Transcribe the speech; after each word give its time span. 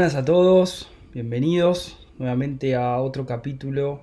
buenas 0.00 0.14
a 0.14 0.24
todos, 0.24 0.88
bienvenidos 1.12 1.98
nuevamente 2.16 2.74
a 2.74 2.96
otro 3.02 3.26
capítulo, 3.26 4.00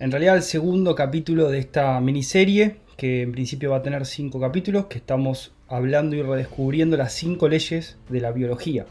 en 0.00 0.10
realidad 0.10 0.34
el 0.34 0.42
segundo 0.42 0.96
capítulo 0.96 1.48
de 1.48 1.60
esta 1.60 2.00
miniserie, 2.00 2.78
que 2.96 3.22
en 3.22 3.30
principio 3.30 3.70
va 3.70 3.76
a 3.76 3.82
tener 3.82 4.04
cinco 4.04 4.40
capítulos, 4.40 4.86
que 4.86 4.98
estamos 4.98 5.52
hablando 5.68 6.16
y 6.16 6.22
redescubriendo 6.22 6.96
las 6.96 7.12
cinco 7.12 7.48
leyes 7.48 7.98
de 8.08 8.20
la 8.20 8.32
biología. 8.32 8.84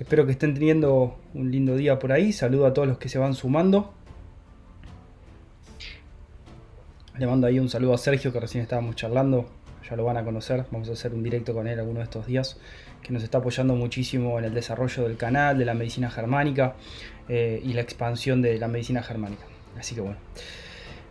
Espero 0.00 0.26
que 0.26 0.32
estén 0.32 0.52
teniendo 0.52 1.16
un 1.32 1.52
lindo 1.52 1.76
día 1.76 2.00
por 2.00 2.10
ahí, 2.10 2.32
saludo 2.32 2.66
a 2.66 2.74
todos 2.74 2.88
los 2.88 2.98
que 2.98 3.08
se 3.08 3.20
van 3.20 3.34
sumando. 3.34 3.94
Le 7.16 7.26
mando 7.28 7.46
ahí 7.46 7.60
un 7.60 7.68
saludo 7.68 7.94
a 7.94 7.98
Sergio 7.98 8.32
que 8.32 8.40
recién 8.40 8.62
estábamos 8.62 8.96
charlando, 8.96 9.48
ya 9.88 9.94
lo 9.94 10.02
van 10.02 10.16
a 10.16 10.24
conocer, 10.24 10.64
vamos 10.72 10.88
a 10.88 10.94
hacer 10.94 11.14
un 11.14 11.22
directo 11.22 11.54
con 11.54 11.68
él 11.68 11.78
alguno 11.78 12.00
de 12.00 12.04
estos 12.04 12.26
días 12.26 12.58
que 13.02 13.12
nos 13.12 13.22
está 13.22 13.38
apoyando 13.38 13.74
muchísimo 13.74 14.38
en 14.38 14.44
el 14.44 14.54
desarrollo 14.54 15.02
del 15.04 15.16
canal, 15.16 15.58
de 15.58 15.64
la 15.64 15.74
medicina 15.74 16.10
germánica 16.10 16.74
eh, 17.28 17.60
y 17.64 17.72
la 17.72 17.80
expansión 17.80 18.40
de 18.42 18.58
la 18.58 18.68
medicina 18.68 19.02
germánica. 19.02 19.44
Así 19.78 19.94
que 19.94 20.00
bueno. 20.00 20.18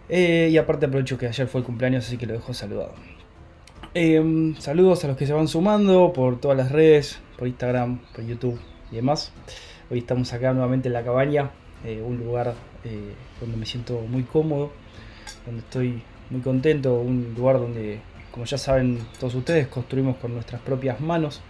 Eh, 0.10 0.50
y 0.52 0.58
aparte 0.58 0.86
aprovecho 0.86 1.18
que 1.18 1.28
ayer 1.28 1.48
fue 1.48 1.62
el 1.62 1.66
cumpleaños, 1.66 2.08
así 2.08 2.18
que 2.18 2.26
lo 2.26 2.34
dejo 2.34 2.54
saludado. 2.54 2.94
Em, 3.94 4.56
saludos 4.56 5.04
a 5.04 5.08
los 5.08 5.18
que 5.18 5.28
se 5.28 5.34
van 5.34 5.48
sumando 5.48 6.14
por 6.14 6.40
todas 6.40 6.58
las 6.58 6.72
redes, 6.72 7.20
por 7.38 7.48
Instagram, 7.48 8.00
por 8.16 8.26
YouTube 8.26 8.60
y 8.92 8.96
demás. 8.96 9.32
Hoy 9.90 10.00
estamos 10.00 10.32
acá 10.32 10.54
nuevamente 10.54 10.88
en 10.88 10.94
la 10.94 11.04
cabaña, 11.04 11.52
eh, 11.84 12.02
un 12.02 12.18
lugar 12.18 12.56
donde 13.40 13.58
me 13.58 13.66
siento 13.68 14.02
muy 14.02 14.24
cómodo, 14.24 14.72
donde 15.46 15.62
estoy 15.62 16.02
muy 16.32 16.42
contento, 16.42 16.96
un 16.96 17.36
lugar 17.38 17.60
donde, 17.60 18.00
como 18.32 18.46
ya 18.46 18.58
saben 18.58 18.98
todos 19.20 19.36
ustedes, 19.36 19.68
construimos 19.68 20.18
con 20.18 20.34
nuestras 20.34 20.62
propias 20.62 21.00
manos 21.00 21.42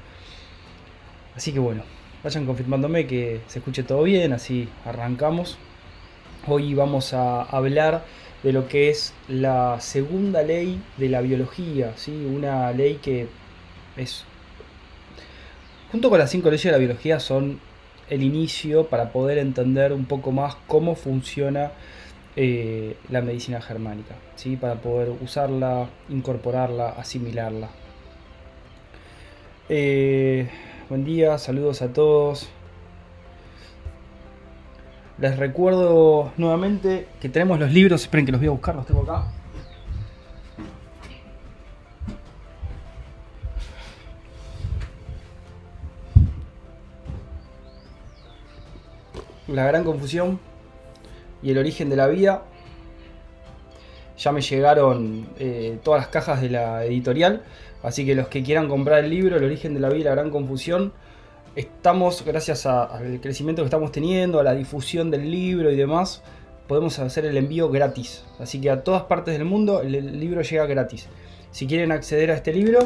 Así 1.35 1.54
que 1.54 1.60
bueno, 1.60 1.84
vayan 2.24 2.46
confirmándome 2.46 3.07
que 3.07 3.41
se 3.48 3.60
escuche 3.60 3.84
todo 3.84 4.04
bien, 4.04 4.34
así 4.34 4.68
arrancamos. 4.85 5.57
Hoy 6.48 6.73
vamos 6.73 7.13
a 7.13 7.43
hablar 7.43 8.04
de 8.43 8.51
lo 8.51 8.68
que 8.68 8.90
es 8.90 9.13
la 9.27 9.79
segunda 9.79 10.43
ley 10.43 10.82
de 10.98 11.10
la 11.10 11.21
biología, 11.21 11.93
¿sí? 11.96 12.12
una 12.12 12.71
ley 12.73 12.99
que 13.01 13.27
es, 13.96 14.26
junto 15.91 16.10
con 16.10 16.20
las 16.20 16.32
cinco 16.32 16.49
leyes 16.49 16.63
de 16.63 16.71
la 16.71 16.77
biología, 16.77 17.20
son 17.20 17.60
el 18.10 18.23
inicio 18.23 18.88
para 18.88 19.12
poder 19.12 19.38
entender 19.38 19.93
un 19.93 20.05
poco 20.05 20.32
más 20.32 20.55
cómo 20.68 20.95
funciona 20.95 21.71
eh, 22.35 22.98
la 23.10 23.21
medicina 23.21 23.62
germánica, 23.62 24.16
¿sí? 24.35 24.57
para 24.57 24.82
poder 24.82 25.12
usarla, 25.21 25.88
incorporarla, 26.10 26.90
asimilarla. 26.90 27.70
Eh, 29.70 30.49
Buen 30.92 31.06
día, 31.06 31.38
saludos 31.38 31.82
a 31.82 31.94
todos. 31.94 32.50
Les 35.20 35.38
recuerdo 35.38 36.34
nuevamente 36.36 37.08
que 37.22 37.30
tenemos 37.30 37.58
los 37.60 37.72
libros. 37.72 38.02
Esperen 38.02 38.26
que 38.26 38.34
los 38.34 38.42
voy 38.42 38.50
a 38.50 38.52
buscar, 38.52 38.76
los 38.76 38.86
tengo 38.86 39.04
acá. 39.04 39.32
La 49.48 49.66
gran 49.68 49.86
confusión 49.86 50.42
y 51.42 51.52
el 51.52 51.58
origen 51.58 51.90
de 51.90 51.96
la 51.96 52.08
vida. 52.08 52.44
Ya 54.22 54.32
me 54.32 54.41
llegaron 54.41 55.27
eh, 55.40 55.80
todas 55.84 56.02
las 56.02 56.10
cajas 56.10 56.41
de 56.41 56.52
la 56.52 56.86
editorial. 56.86 57.41
Así 57.82 58.05
que 58.05 58.14
los 58.14 58.28
que 58.28 58.44
quieran 58.44 58.70
comprar 58.70 59.04
el 59.04 59.10
libro, 59.10 59.38
El 59.38 59.44
origen 59.44 59.74
de 59.74 59.80
la 59.80 59.90
vida 59.90 60.02
y 60.02 60.04
la 60.04 60.12
gran 60.12 60.30
confusión, 60.30 60.94
estamos, 61.55 62.24
gracias 62.24 62.68
al 62.68 63.20
crecimiento 63.20 63.63
que 63.63 63.66
estamos 63.66 63.91
teniendo, 63.91 64.40
a 64.40 64.44
la 64.44 64.53
difusión 64.53 65.09
del 65.09 65.31
libro 65.31 65.72
y 65.72 65.75
demás, 65.75 66.22
podemos 66.68 67.00
hacer 67.00 67.25
el 67.25 67.35
envío 67.35 67.69
gratis. 67.69 68.23
Así 68.40 68.62
que 68.62 68.69
a 68.69 68.84
todas 68.84 69.01
partes 69.03 69.35
del 69.35 69.45
mundo 69.45 69.81
el, 69.81 70.19
libro 70.19 70.44
llega 70.44 70.68
gratis. 70.68 71.07
Si 71.50 71.66
quieren 71.66 71.91
acceder 71.91 72.29
a 72.29 72.35
este 72.35 72.53
libro, 72.53 72.81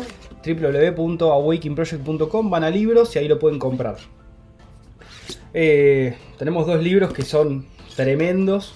www.awakingproject.com, 0.46 2.50
van 2.50 2.64
a 2.64 2.70
libros 2.70 3.14
y 3.16 3.20
ahí 3.20 3.28
lo 3.28 3.40
pueden 3.40 3.60
comprar. 3.60 3.98
Eh, 5.54 6.16
tenemos 6.38 6.66
dos 6.66 6.82
libros 6.82 7.12
que 7.12 7.24
son 7.24 7.66
tremendos, 7.98 8.74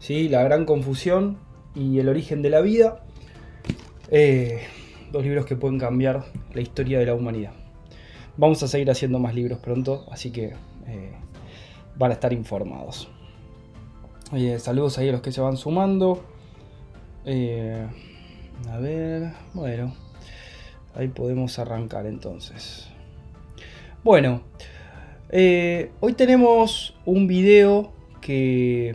¿sí? 0.00 0.28
La 0.28 0.42
gran 0.42 0.64
confusión 0.64 1.38
y 1.74 1.98
el 1.98 2.08
origen 2.08 2.42
de 2.42 2.50
la 2.50 2.60
vida. 2.60 3.04
Eh, 4.10 4.62
dos 5.12 5.24
libros 5.24 5.46
que 5.46 5.56
pueden 5.56 5.78
cambiar 5.78 6.24
la 6.52 6.60
historia 6.60 6.98
de 6.98 7.06
la 7.06 7.14
humanidad. 7.14 7.52
Vamos 8.36 8.62
a 8.62 8.68
seguir 8.68 8.90
haciendo 8.90 9.18
más 9.18 9.34
libros 9.34 9.58
pronto, 9.58 10.06
así 10.10 10.30
que 10.30 10.54
eh, 10.86 11.12
van 11.96 12.10
a 12.10 12.14
estar 12.14 12.32
informados. 12.32 13.08
saludos 14.58 14.98
ahí 14.98 15.08
a 15.08 15.12
los 15.12 15.20
que 15.20 15.32
se 15.32 15.40
van 15.40 15.56
sumando. 15.56 16.22
Eh, 17.24 17.86
a 18.68 18.78
ver, 18.78 19.32
bueno, 19.52 19.94
ahí 20.94 21.08
podemos 21.08 21.58
arrancar 21.58 22.06
entonces. 22.06 22.88
Bueno, 24.02 24.42
eh, 25.30 25.92
hoy 26.00 26.14
tenemos 26.14 26.96
un 27.04 27.26
video 27.26 27.92
que 28.20 28.94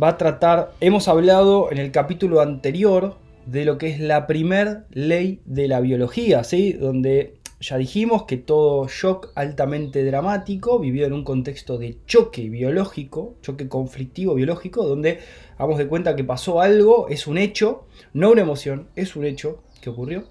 va 0.00 0.08
a 0.08 0.18
tratar, 0.18 0.72
hemos 0.80 1.08
hablado 1.08 1.70
en 1.70 1.78
el 1.78 1.90
capítulo 1.90 2.40
anterior 2.40 3.16
de 3.46 3.64
lo 3.64 3.78
que 3.78 3.88
es 3.88 4.00
la 4.00 4.26
primer 4.26 4.84
ley 4.90 5.40
de 5.44 5.68
la 5.68 5.80
biología, 5.80 6.44
¿sí? 6.44 6.72
donde 6.72 7.34
ya 7.60 7.76
dijimos 7.76 8.24
que 8.24 8.38
todo 8.38 8.88
shock 8.88 9.30
altamente 9.34 10.04
dramático, 10.04 10.78
vivido 10.78 11.06
en 11.06 11.12
un 11.12 11.24
contexto 11.24 11.78
de 11.78 11.98
choque 12.06 12.48
biológico, 12.48 13.36
choque 13.40 13.68
conflictivo 13.68 14.34
biológico, 14.34 14.84
donde 14.84 15.20
vamos 15.58 15.78
de 15.78 15.86
cuenta 15.86 16.16
que 16.16 16.24
pasó 16.24 16.60
algo, 16.60 17.08
es 17.08 17.26
un 17.26 17.38
hecho, 17.38 17.86
no 18.12 18.32
una 18.32 18.42
emoción, 18.42 18.88
es 18.96 19.14
un 19.14 19.24
hecho 19.24 19.62
que 19.80 19.90
ocurrió. 19.90 20.24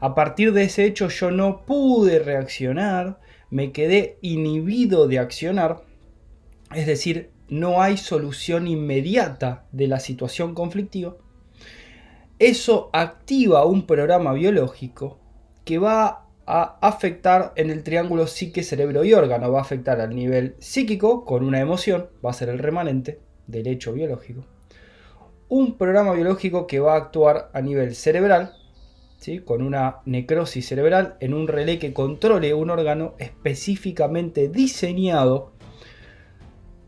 A 0.00 0.14
partir 0.14 0.52
de 0.52 0.64
ese 0.64 0.84
hecho 0.84 1.08
yo 1.08 1.32
no 1.32 1.64
pude 1.64 2.20
reaccionar, 2.20 3.18
me 3.50 3.72
quedé 3.72 4.18
inhibido 4.20 5.08
de 5.08 5.18
accionar, 5.18 5.82
es 6.74 6.86
decir, 6.86 7.30
no 7.48 7.82
hay 7.82 7.96
solución 7.96 8.66
inmediata 8.66 9.66
de 9.72 9.88
la 9.88 10.00
situación 10.00 10.54
conflictiva 10.54 11.16
eso 12.38 12.88
activa 12.92 13.64
un 13.64 13.84
programa 13.84 14.32
biológico 14.32 15.18
que 15.64 15.78
va 15.78 16.26
a 16.46 16.78
afectar 16.80 17.52
en 17.56 17.70
el 17.70 17.82
triángulo 17.82 18.28
psique, 18.28 18.62
cerebro 18.62 19.02
y 19.02 19.12
órgano. 19.12 19.50
Va 19.50 19.58
a 19.58 19.62
afectar 19.62 20.00
al 20.00 20.14
nivel 20.14 20.54
psíquico 20.60 21.24
con 21.24 21.44
una 21.44 21.60
emoción, 21.60 22.10
va 22.24 22.30
a 22.30 22.34
ser 22.34 22.48
el 22.48 22.60
remanente 22.60 23.18
del 23.48 23.66
hecho 23.66 23.92
biológico. 23.92 24.44
Un 25.48 25.76
programa 25.76 26.12
biológico 26.12 26.68
que 26.68 26.78
va 26.78 26.94
a 26.94 26.98
actuar 26.98 27.50
a 27.52 27.60
nivel 27.60 27.96
cerebral, 27.96 28.52
¿sí? 29.18 29.40
con 29.40 29.60
una 29.60 29.96
necrosis 30.04 30.68
cerebral 30.68 31.16
en 31.18 31.34
un 31.34 31.48
relé 31.48 31.80
que 31.80 31.92
controle 31.92 32.54
un 32.54 32.70
órgano 32.70 33.14
específicamente 33.18 34.48
diseñado 34.48 35.57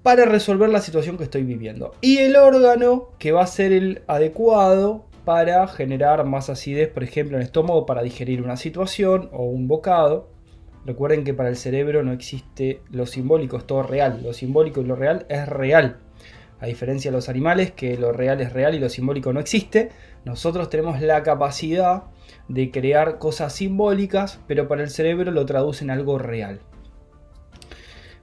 para 0.02 0.24
resolver 0.24 0.68
la 0.70 0.80
situación 0.80 1.18
que 1.18 1.24
estoy 1.24 1.42
viviendo. 1.42 1.94
Y 2.00 2.18
el 2.18 2.36
órgano 2.36 3.10
que 3.18 3.32
va 3.32 3.42
a 3.42 3.46
ser 3.46 3.72
el 3.72 4.02
adecuado 4.06 5.06
para 5.24 5.66
generar 5.68 6.24
más 6.24 6.48
acidez, 6.48 6.88
por 6.88 7.04
ejemplo, 7.04 7.36
en 7.36 7.42
el 7.42 7.46
estómago 7.46 7.86
para 7.86 8.02
digerir 8.02 8.42
una 8.42 8.56
situación 8.56 9.28
o 9.32 9.44
un 9.44 9.68
bocado. 9.68 10.30
Recuerden 10.86 11.24
que 11.24 11.34
para 11.34 11.50
el 11.50 11.56
cerebro 11.56 12.02
no 12.02 12.12
existe 12.12 12.80
lo 12.90 13.06
simbólico, 13.06 13.58
es 13.58 13.66
todo 13.66 13.82
real. 13.82 14.20
Lo 14.22 14.32
simbólico 14.32 14.80
y 14.80 14.84
lo 14.84 14.96
real 14.96 15.26
es 15.28 15.46
real. 15.46 15.98
A 16.58 16.66
diferencia 16.66 17.10
de 17.10 17.16
los 17.16 17.28
animales, 17.28 17.70
que 17.72 17.96
lo 17.96 18.12
real 18.12 18.40
es 18.40 18.52
real 18.52 18.74
y 18.74 18.78
lo 18.78 18.88
simbólico 18.88 19.32
no 19.32 19.40
existe, 19.40 19.90
nosotros 20.24 20.68
tenemos 20.68 21.00
la 21.00 21.22
capacidad 21.22 22.04
de 22.48 22.70
crear 22.70 23.18
cosas 23.18 23.54
simbólicas, 23.54 24.40
pero 24.46 24.68
para 24.68 24.82
el 24.82 24.90
cerebro 24.90 25.30
lo 25.30 25.46
traduce 25.46 25.84
en 25.84 25.90
algo 25.90 26.18
real. 26.18 26.60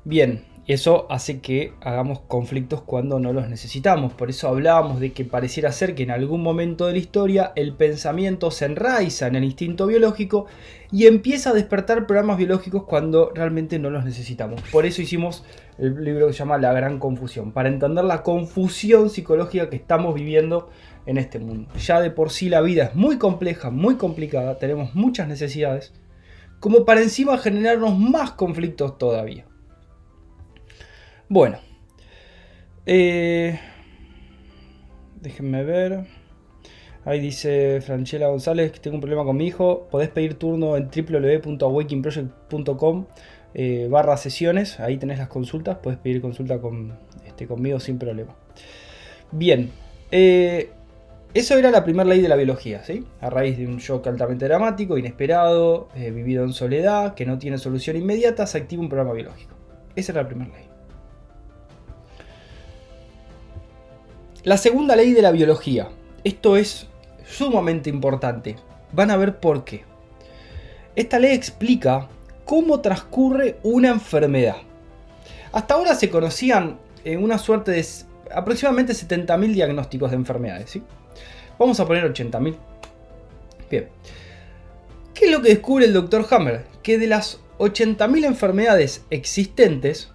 Bien, 0.03 0.43
eso 0.67 1.07
hace 1.09 1.39
que 1.39 1.73
hagamos 1.79 2.19
conflictos 2.19 2.81
cuando 2.81 3.19
no 3.19 3.31
los 3.31 3.47
necesitamos. 3.47 4.13
Por 4.13 4.29
eso 4.29 4.49
hablábamos 4.49 4.99
de 4.99 5.13
que 5.13 5.23
pareciera 5.23 5.71
ser 5.71 5.95
que 5.95 6.03
en 6.03 6.11
algún 6.11 6.43
momento 6.43 6.87
de 6.87 6.91
la 6.91 6.97
historia 6.97 7.53
el 7.55 7.73
pensamiento 7.73 8.51
se 8.51 8.65
enraiza 8.65 9.27
en 9.27 9.35
el 9.35 9.45
instinto 9.45 9.87
biológico 9.87 10.47
y 10.91 11.07
empieza 11.07 11.51
a 11.51 11.53
despertar 11.53 12.05
programas 12.05 12.37
biológicos 12.37 12.83
cuando 12.83 13.31
realmente 13.33 13.79
no 13.79 13.89
los 13.89 14.03
necesitamos. 14.03 14.61
Por 14.69 14.85
eso 14.85 15.01
hicimos 15.01 15.45
el 15.77 16.03
libro 16.03 16.27
que 16.27 16.33
se 16.33 16.39
llama 16.39 16.57
La 16.57 16.73
Gran 16.73 16.99
Confusión, 16.99 17.53
para 17.53 17.69
entender 17.69 18.03
la 18.03 18.23
confusión 18.23 19.09
psicológica 19.09 19.69
que 19.69 19.77
estamos 19.77 20.15
viviendo 20.15 20.69
en 21.05 21.17
este 21.17 21.39
mundo. 21.39 21.71
Ya 21.77 22.01
de 22.01 22.11
por 22.11 22.29
sí 22.29 22.49
la 22.49 22.59
vida 22.59 22.85
es 22.85 22.95
muy 22.95 23.17
compleja, 23.17 23.69
muy 23.69 23.95
complicada, 23.95 24.57
tenemos 24.57 24.95
muchas 24.95 25.29
necesidades, 25.29 25.93
como 26.59 26.83
para 26.83 27.01
encima 27.01 27.37
generarnos 27.37 27.97
más 27.97 28.31
conflictos 28.31 28.97
todavía. 28.97 29.45
Bueno. 31.29 31.57
Eh, 32.85 33.59
déjenme 35.21 35.63
ver. 35.63 36.05
Ahí 37.05 37.19
dice 37.21 37.79
Franchella 37.81 38.27
González 38.27 38.71
que 38.71 38.79
tengo 38.79 38.95
un 38.95 39.01
problema 39.01 39.23
con 39.23 39.37
mi 39.37 39.47
hijo. 39.47 39.87
Podés 39.89 40.09
pedir 40.09 40.35
turno 40.35 40.75
en 40.77 40.89
www.awakingproject.com. 40.89 43.05
eh, 43.53 43.87
barra 43.89 44.17
sesiones, 44.17 44.79
ahí 44.79 44.97
tenés 44.97 45.17
las 45.17 45.29
consultas, 45.29 45.77
puedes 45.81 45.99
pedir 45.99 46.21
consulta 46.21 46.59
con, 46.59 46.97
este, 47.25 47.47
conmigo 47.47 47.79
sin 47.79 47.97
problema. 47.97 48.35
Bien, 49.31 49.71
eh, 50.11 50.69
eso 51.33 51.57
era 51.57 51.71
la 51.71 51.83
primera 51.83 52.07
ley 52.07 52.21
de 52.21 52.29
la 52.29 52.35
biología, 52.35 52.83
¿sí? 52.83 53.05
A 53.21 53.29
raíz 53.29 53.57
de 53.57 53.67
un 53.67 53.77
shock 53.77 54.07
altamente 54.07 54.45
dramático, 54.45 54.97
inesperado, 54.97 55.89
eh, 55.95 56.11
vivido 56.11 56.43
en 56.43 56.53
soledad, 56.53 57.15
que 57.15 57.25
no 57.25 57.37
tiene 57.37 57.57
solución 57.57 57.97
inmediata, 57.97 58.45
se 58.47 58.57
activa 58.59 58.81
un 58.81 58.89
programa 58.89 59.13
biológico. 59.13 59.55
Esa 59.95 60.11
era 60.11 60.23
la 60.23 60.27
primera 60.27 60.51
ley. 60.51 60.66
La 64.43 64.57
segunda 64.57 64.95
ley 64.95 65.13
de 65.13 65.21
la 65.21 65.31
biología. 65.31 65.89
Esto 66.23 66.57
es 66.57 66.87
sumamente 67.25 67.89
importante. 67.89 68.55
Van 68.93 69.11
a 69.11 69.17
ver 69.17 69.39
por 69.39 69.63
qué. 69.63 69.83
Esta 70.95 71.19
ley 71.19 71.33
explica 71.33 72.07
cómo 72.45 72.79
transcurre 72.79 73.57
una 73.63 73.89
enfermedad. 73.89 74.57
Hasta 75.51 75.73
ahora 75.73 75.95
se 75.95 76.09
conocían 76.09 76.79
en 77.03 77.23
una 77.23 77.37
suerte 77.37 77.71
de 77.71 77.85
aproximadamente 78.33 78.93
70.000 78.93 79.53
diagnósticos 79.53 80.11
de 80.11 80.17
enfermedades. 80.17 80.69
¿sí? 80.69 80.83
Vamos 81.57 81.79
a 81.79 81.87
poner 81.87 82.11
80.000. 82.11 82.55
Bien. 83.69 83.89
¿Qué 85.13 85.25
es 85.25 85.31
lo 85.31 85.41
que 85.41 85.49
descubre 85.49 85.85
el 85.85 85.93
doctor 85.93 86.25
Hammer? 86.29 86.65
Que 86.83 86.97
de 86.97 87.07
las 87.07 87.39
80.000 87.57 88.25
enfermedades 88.25 89.03
existentes, 89.09 90.11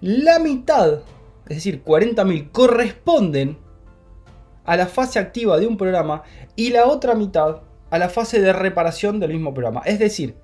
la 0.00 0.38
mitad, 0.38 1.00
es 1.48 1.56
decir, 1.56 1.82
40.000, 1.84 2.50
corresponden 2.50 3.58
a 4.64 4.76
la 4.76 4.86
fase 4.86 5.18
activa 5.18 5.58
de 5.58 5.66
un 5.66 5.76
programa 5.76 6.22
y 6.56 6.70
la 6.70 6.86
otra 6.86 7.14
mitad 7.14 7.62
a 7.90 7.98
la 7.98 8.08
fase 8.08 8.40
de 8.40 8.52
reparación 8.52 9.20
del 9.20 9.32
mismo 9.32 9.52
programa. 9.52 9.82
Es 9.84 9.98
decir, 9.98 10.34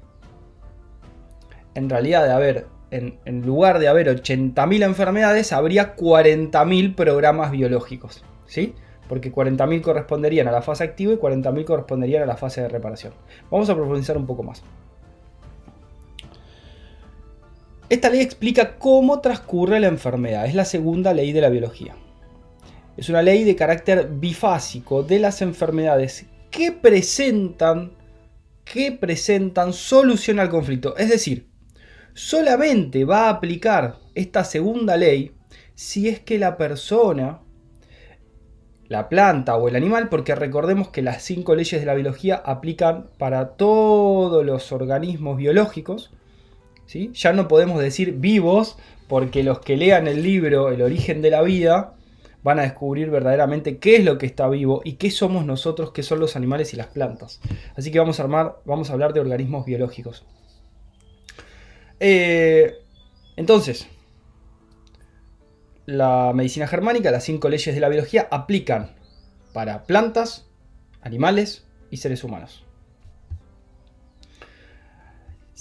en 1.75 1.88
realidad 1.88 2.25
de 2.25 2.32
haber, 2.32 2.67
en, 2.91 3.43
lugar 3.47 3.79
de 3.79 3.88
haber 3.88 4.08
80.000 4.08 4.85
enfermedades, 4.85 5.52
habría 5.52 5.97
40.000 5.97 6.94
programas 6.94 7.50
biológicos. 7.50 8.25
¿Sí? 8.47 8.75
Porque 9.08 9.32
40.000 9.32 9.81
corresponderían 9.81 10.49
a 10.49 10.52
la 10.52 10.62
fase 10.62 10.85
activa 10.85 11.12
y 11.12 11.17
40.000 11.17 11.64
corresponderían 11.64 12.23
a 12.23 12.26
la 12.26 12.37
fase 12.37 12.61
de 12.62 12.69
reparación. 12.69 13.12
Vamos 13.50 13.70
a 13.70 13.75
profundizar 13.75 14.17
un 14.17 14.26
poco 14.26 14.43
más. 14.43 14.62
Esta 17.90 18.08
ley 18.08 18.20
explica 18.20 18.78
cómo 18.78 19.20
transcurre 19.20 19.81
la 19.81 19.88
enfermedad. 19.88 20.46
Es 20.46 20.54
la 20.54 20.64
segunda 20.64 21.12
ley 21.12 21.32
de 21.32 21.40
la 21.40 21.48
biología. 21.48 21.96
Es 22.96 23.08
una 23.08 23.20
ley 23.20 23.42
de 23.42 23.56
carácter 23.56 24.08
bifásico 24.08 25.02
de 25.02 25.19
las 25.19 25.42
enfermedades 25.42 26.26
que 26.52 26.70
presentan, 26.70 27.90
que 28.64 28.92
presentan 28.92 29.72
solución 29.72 30.38
al 30.38 30.50
conflicto. 30.50 30.96
Es 30.96 31.08
decir, 31.08 31.48
solamente 32.14 33.04
va 33.04 33.26
a 33.26 33.31
aplicar 33.31 33.98
esta 34.14 34.44
segunda 34.44 34.96
ley 34.96 35.32
si 35.75 36.08
es 36.08 36.20
que 36.20 36.38
la 36.38 36.56
persona, 36.56 37.40
la 38.87 39.08
planta 39.08 39.56
o 39.56 39.66
el 39.66 39.75
animal, 39.75 40.08
porque 40.08 40.37
recordemos 40.37 40.90
que 40.90 41.02
las 41.02 41.25
cinco 41.25 41.56
leyes 41.56 41.81
de 41.81 41.87
la 41.87 41.94
biología 41.94 42.37
aplican 42.37 43.10
para 43.19 43.56
todos 43.56 44.46
los 44.46 44.70
organismos 44.70 45.37
biológicos, 45.37 46.12
ya 47.12 47.32
no 47.32 47.48
podemos 47.48 47.81
decir 47.81 48.14
vivos, 48.14 48.76
porque 49.08 49.42
los 49.42 49.60
que 49.60 49.76
lean 49.76 50.06
el 50.06 50.22
libro 50.22 50.70
El 50.70 50.82
origen 50.82 51.22
de 51.22 51.31
la 51.31 51.42
vida 51.42 51.94
van 52.42 52.58
a 52.58 52.62
descubrir 52.62 53.10
verdaderamente 53.10 53.78
qué 53.78 53.96
es 53.96 54.04
lo 54.04 54.19
que 54.19 54.26
está 54.26 54.48
vivo 54.48 54.81
y 54.84 54.94
qué 54.94 55.10
somos 55.10 55.44
nosotros, 55.44 55.92
qué 55.92 56.02
son 56.02 56.20
los 56.20 56.37
animales 56.37 56.72
y 56.72 56.76
las 56.76 56.87
plantas. 56.87 57.40
Así 57.76 57.90
que 57.90 57.98
vamos 57.98 58.19
a, 58.19 58.22
armar, 58.22 58.56
vamos 58.64 58.90
a 58.90 58.94
hablar 58.94 59.12
de 59.12 59.20
organismos 59.20 59.66
biológicos. 59.66 60.25
Eh, 61.98 62.78
entonces, 63.37 63.88
la 65.87 66.32
medicina 66.34 66.66
germánica, 66.66 67.10
las 67.10 67.25
cinco 67.25 67.48
leyes 67.48 67.75
de 67.75 67.81
la 67.81 67.88
biología, 67.88 68.28
aplican 68.31 68.96
para 69.52 69.84
plantas, 69.84 70.46
animales 71.02 71.66
y 71.90 71.98
seres 71.98 72.25
humanos. 72.25 72.64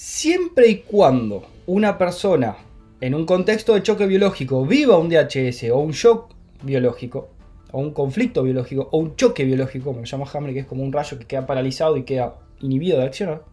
Siempre 0.01 0.69
y 0.69 0.78
cuando 0.78 1.46
una 1.66 1.98
persona 1.98 2.56
en 3.01 3.13
un 3.13 3.25
contexto 3.25 3.74
de 3.74 3.84
choque 3.84 4.07
biológico 4.07 4.66
viva 4.66 4.98
un 4.98 5.10
DHS 5.10 5.72
o 5.74 5.80
un 5.80 5.92
shock 5.92 6.34
biológico, 6.63 7.28
o 7.74 7.80
un 7.81 7.92
conflicto 7.92 8.44
biológico, 8.44 8.88
o 8.94 8.98
un 8.98 9.18
choque 9.18 9.44
biológico, 9.44 9.88
como 9.88 10.00
lo 10.00 10.06
llama 10.06 10.25
Hammer, 10.34 10.54
que 10.54 10.60
es 10.62 10.66
como 10.68 10.84
un 10.84 10.94
rayo 10.94 11.19
que 11.19 11.25
queda 11.25 11.46
paralizado 11.46 11.98
y 11.98 12.04
queda 12.04 12.38
inhibido 12.62 12.98
de 12.98 13.07
accionar, 13.07 13.44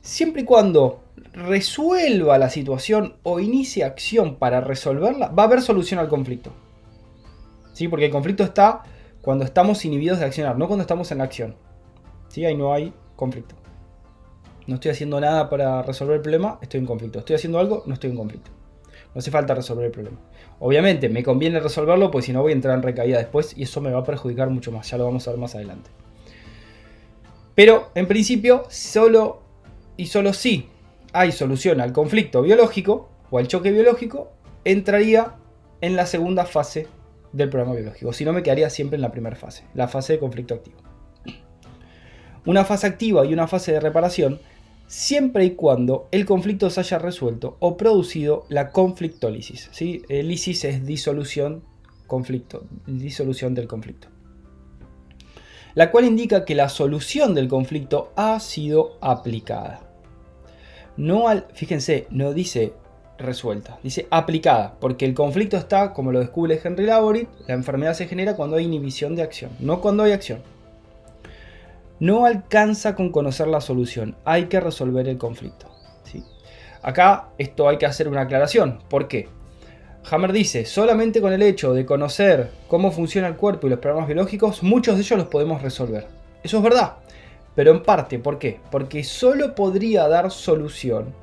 siempre 0.00 0.40
y 0.40 0.44
cuando 0.46 1.02
resuelva 1.34 2.38
la 2.38 2.48
situación 2.48 3.16
o 3.22 3.38
inicie 3.38 3.84
acción 3.84 4.36
para 4.36 4.62
resolverla, 4.62 5.28
va 5.28 5.42
a 5.42 5.46
haber 5.46 5.60
solución 5.60 6.00
al 6.00 6.08
conflicto. 6.08 6.52
¿Sí? 7.74 7.88
Porque 7.88 8.06
el 8.06 8.12
conflicto 8.12 8.44
está 8.44 8.82
cuando 9.20 9.44
estamos 9.44 9.84
inhibidos 9.84 10.20
de 10.20 10.24
accionar, 10.24 10.56
no 10.56 10.68
cuando 10.68 10.84
estamos 10.84 11.12
en 11.12 11.18
la 11.18 11.24
acción. 11.24 11.54
¿Sí? 12.28 12.46
Ahí 12.46 12.56
no 12.56 12.72
hay 12.72 12.94
conflicto. 13.14 13.56
No 14.66 14.76
estoy 14.76 14.92
haciendo 14.92 15.20
nada 15.20 15.50
para 15.50 15.82
resolver 15.82 16.16
el 16.16 16.22
problema, 16.22 16.58
estoy 16.62 16.80
en 16.80 16.86
conflicto. 16.86 17.18
Estoy 17.18 17.36
haciendo 17.36 17.58
algo, 17.58 17.82
no 17.86 17.94
estoy 17.94 18.10
en 18.10 18.16
conflicto. 18.16 18.50
No 19.14 19.18
hace 19.18 19.30
falta 19.30 19.54
resolver 19.54 19.86
el 19.86 19.92
problema. 19.92 20.18
Obviamente 20.58 21.08
me 21.08 21.22
conviene 21.22 21.60
resolverlo, 21.60 22.10
pues 22.10 22.24
si 22.24 22.32
no 22.32 22.42
voy 22.42 22.52
a 22.52 22.54
entrar 22.54 22.76
en 22.76 22.82
recaída 22.82 23.18
después 23.18 23.56
y 23.56 23.64
eso 23.64 23.80
me 23.80 23.90
va 23.90 24.00
a 24.00 24.04
perjudicar 24.04 24.50
mucho 24.50 24.72
más. 24.72 24.90
Ya 24.90 24.98
lo 24.98 25.04
vamos 25.04 25.26
a 25.28 25.30
ver 25.30 25.40
más 25.40 25.54
adelante. 25.54 25.90
Pero 27.54 27.90
en 27.94 28.08
principio, 28.08 28.64
solo 28.68 29.42
y 29.96 30.06
solo 30.06 30.32
si 30.32 30.68
hay 31.12 31.30
solución 31.30 31.80
al 31.80 31.92
conflicto 31.92 32.42
biológico 32.42 33.08
o 33.30 33.38
al 33.38 33.46
choque 33.46 33.70
biológico, 33.70 34.32
entraría 34.64 35.34
en 35.80 35.94
la 35.94 36.06
segunda 36.06 36.46
fase 36.46 36.88
del 37.32 37.50
programa 37.50 37.74
biológico. 37.74 38.12
Si 38.12 38.24
no, 38.24 38.32
me 38.32 38.42
quedaría 38.42 38.70
siempre 38.70 38.96
en 38.96 39.02
la 39.02 39.12
primera 39.12 39.36
fase, 39.36 39.64
la 39.74 39.86
fase 39.86 40.14
de 40.14 40.18
conflicto 40.18 40.54
activo. 40.54 40.78
Una 42.46 42.64
fase 42.64 42.86
activa 42.86 43.24
y 43.24 43.32
una 43.32 43.46
fase 43.46 43.72
de 43.72 43.80
reparación 43.80 44.40
siempre 44.86 45.44
y 45.44 45.50
cuando 45.52 46.08
el 46.10 46.24
conflicto 46.24 46.70
se 46.70 46.80
haya 46.80 46.98
resuelto 46.98 47.56
o 47.60 47.76
producido 47.76 48.46
la 48.48 48.70
conflictólisis. 48.70 49.68
¿sí? 49.72 50.02
Lisis 50.08 50.64
es 50.64 50.84
disolución, 50.84 51.62
conflicto, 52.06 52.66
disolución 52.86 53.54
del 53.54 53.66
conflicto. 53.66 54.08
La 55.74 55.90
cual 55.90 56.04
indica 56.04 56.44
que 56.44 56.54
la 56.54 56.68
solución 56.68 57.34
del 57.34 57.48
conflicto 57.48 58.12
ha 58.14 58.38
sido 58.38 58.96
aplicada. 59.00 59.80
No 60.96 61.26
al, 61.26 61.48
fíjense, 61.52 62.06
no 62.10 62.32
dice 62.32 62.72
resuelta, 63.18 63.78
dice 63.82 64.06
aplicada, 64.10 64.76
porque 64.80 65.04
el 65.04 65.14
conflicto 65.14 65.56
está, 65.56 65.92
como 65.92 66.12
lo 66.12 66.20
descubre 66.20 66.60
Henry 66.62 66.86
Laborit, 66.86 67.28
la 67.48 67.54
enfermedad 67.54 67.94
se 67.94 68.06
genera 68.06 68.36
cuando 68.36 68.56
hay 68.56 68.64
inhibición 68.64 69.16
de 69.16 69.22
acción, 69.22 69.50
no 69.58 69.80
cuando 69.80 70.04
hay 70.04 70.12
acción. 70.12 70.40
No 72.00 72.26
alcanza 72.26 72.94
con 72.94 73.10
conocer 73.10 73.46
la 73.46 73.60
solución, 73.60 74.16
hay 74.24 74.46
que 74.46 74.60
resolver 74.60 75.08
el 75.08 75.18
conflicto. 75.18 75.74
Acá 76.84 77.30
esto 77.38 77.66
hay 77.66 77.78
que 77.78 77.86
hacer 77.86 78.08
una 78.08 78.20
aclaración. 78.22 78.78
¿Por 78.90 79.08
qué? 79.08 79.30
Hammer 80.10 80.32
dice, 80.32 80.66
solamente 80.66 81.22
con 81.22 81.32
el 81.32 81.40
hecho 81.40 81.72
de 81.72 81.86
conocer 81.86 82.50
cómo 82.68 82.92
funciona 82.92 83.26
el 83.26 83.36
cuerpo 83.36 83.66
y 83.66 83.70
los 83.70 83.78
programas 83.78 84.06
biológicos, 84.06 84.62
muchos 84.62 84.96
de 84.96 85.00
ellos 85.00 85.18
los 85.18 85.28
podemos 85.28 85.62
resolver. 85.62 86.06
Eso 86.42 86.58
es 86.58 86.62
verdad, 86.62 86.96
pero 87.54 87.70
en 87.70 87.82
parte, 87.82 88.18
¿por 88.18 88.38
qué? 88.38 88.60
Porque 88.70 89.02
solo 89.02 89.54
podría 89.54 90.06
dar 90.08 90.30
solución 90.30 91.14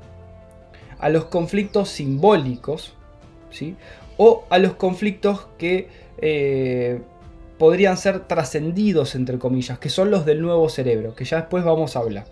a 0.97 1.09
los 1.09 1.25
conflictos 1.25 1.89
simbólicos, 1.89 2.95
¿sí? 3.51 3.75
O 4.17 4.45
a 4.49 4.57
los 4.57 4.73
conflictos 4.73 5.47
que 5.59 5.89
eh, 6.17 7.01
podrían 7.61 7.95
ser 7.95 8.21
trascendidos, 8.21 9.13
entre 9.13 9.37
comillas, 9.37 9.77
que 9.77 9.89
son 9.89 10.09
los 10.09 10.25
del 10.25 10.41
nuevo 10.41 10.67
cerebro, 10.67 11.13
que 11.13 11.25
ya 11.25 11.37
después 11.41 11.63
vamos 11.63 11.95
a 11.95 11.99
hablar. 11.99 12.25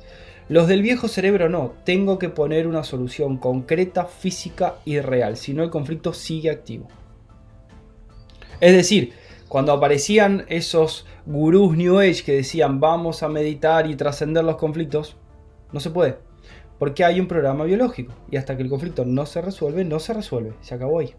Los 0.48 0.68
del 0.68 0.82
viejo 0.82 1.08
cerebro 1.08 1.50
no, 1.50 1.74
tengo 1.84 2.18
que 2.18 2.30
poner 2.30 2.66
una 2.66 2.84
solución 2.84 3.38
concreta, 3.38 4.06
física 4.06 4.78
y 4.86 5.00
real, 5.00 5.38
si 5.38 5.54
no 5.54 5.62
el 5.62 5.70
conflicto 5.70 6.14
sigue 6.14 6.50
activo. 6.50 6.88
Es 8.60 8.74
decir, 8.74 9.14
cuando 9.48 9.72
aparecían 9.72 10.46
esos 10.50 11.06
gurús 11.28 11.78
New 11.78 12.00
Age 12.00 12.24
que 12.24 12.34
decían 12.34 12.80
vamos 12.80 13.22
a 13.22 13.30
meditar 13.30 13.86
y 13.88 13.96
trascender 13.96 14.44
los 14.44 14.56
conflictos, 14.56 15.16
no 15.72 15.80
se 15.80 15.92
puede, 15.92 16.18
porque 16.80 17.06
hay 17.06 17.20
un 17.20 17.28
programa 17.28 17.66
biológico 17.66 18.16
y 18.32 18.38
hasta 18.38 18.58
que 18.58 18.64
el 18.64 18.70
conflicto 18.70 19.06
no 19.06 19.28
se 19.28 19.44
resuelve, 19.44 19.86
no 19.86 20.00
se 20.00 20.12
resuelve, 20.16 20.54
se 20.62 20.74
acabó 20.74 20.98
ahí 20.98 21.14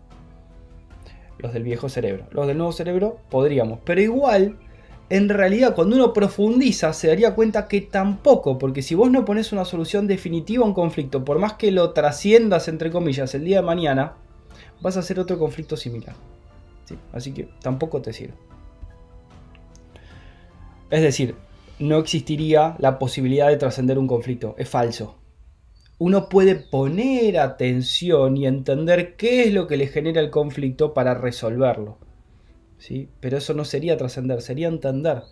los 1.40 1.52
del 1.52 1.62
viejo 1.62 1.88
cerebro. 1.88 2.26
Los 2.30 2.47
del 2.47 2.56
nuevo 2.56 2.73
cerebro 2.73 3.18
podríamos, 3.30 3.80
pero 3.85 4.00
igual, 4.00 4.59
en 5.09 5.28
realidad 5.28 5.75
cuando 5.75 5.97
uno 5.97 6.12
profundiza 6.12 6.92
se 6.92 7.09
daría 7.09 7.35
cuenta 7.35 7.68
que 7.68 7.80
tampoco, 7.80 8.59
porque 8.59 8.82
si 8.82 8.94
vos 8.94 9.11
no 9.11 9.25
pones 9.25 9.52
una 9.52 9.64
solución 9.64 10.06
definitiva 10.06 10.64
a 10.64 10.68
un 10.68 10.75
conflicto, 10.75 11.25
por 11.25 11.38
más 11.38 11.54
que 11.54 11.73
lo 11.73 11.92
trasciendas 11.92 12.68
entre 12.68 12.90
comillas 12.90 13.35
el 13.35 13.44
día 13.44 13.56
de 13.56 13.66
mañana, 13.66 14.14
vas 14.80 14.97
a 14.97 15.00
hacer 15.00 15.18
otro 15.18 15.38
conflicto 15.38 15.76
similar. 15.76 16.14
Así 17.12 17.32
que 17.32 17.49
tampoco 17.61 18.02
te 18.02 18.12
sirve. 18.12 18.35
Es 20.90 21.02
decir, 21.02 21.37
no 21.78 21.99
existiría 21.99 22.75
la 22.78 22.99
posibilidad 22.99 23.49
de 23.49 23.56
trascender 23.56 23.99
un 23.99 24.09
conflicto, 24.09 24.54
es 24.59 24.68
falso. 24.68 25.20
Uno 26.00 26.30
puede 26.30 26.54
poner 26.54 27.38
atención 27.38 28.35
y 28.38 28.47
entender 28.47 29.16
qué 29.16 29.42
es 29.42 29.52
lo 29.52 29.66
que 29.66 29.76
le 29.76 29.87
genera 29.87 30.23
el 30.23 30.30
conflicto 30.30 30.95
para 30.95 31.12
resolverlo. 31.12 31.99
¿sí? 32.78 33.11
Pero 33.21 33.37
eso 33.37 33.52
no 33.52 33.66
sería 33.66 33.99
trascender, 33.99 34.40
sería 34.40 34.69
entender. 34.69 35.25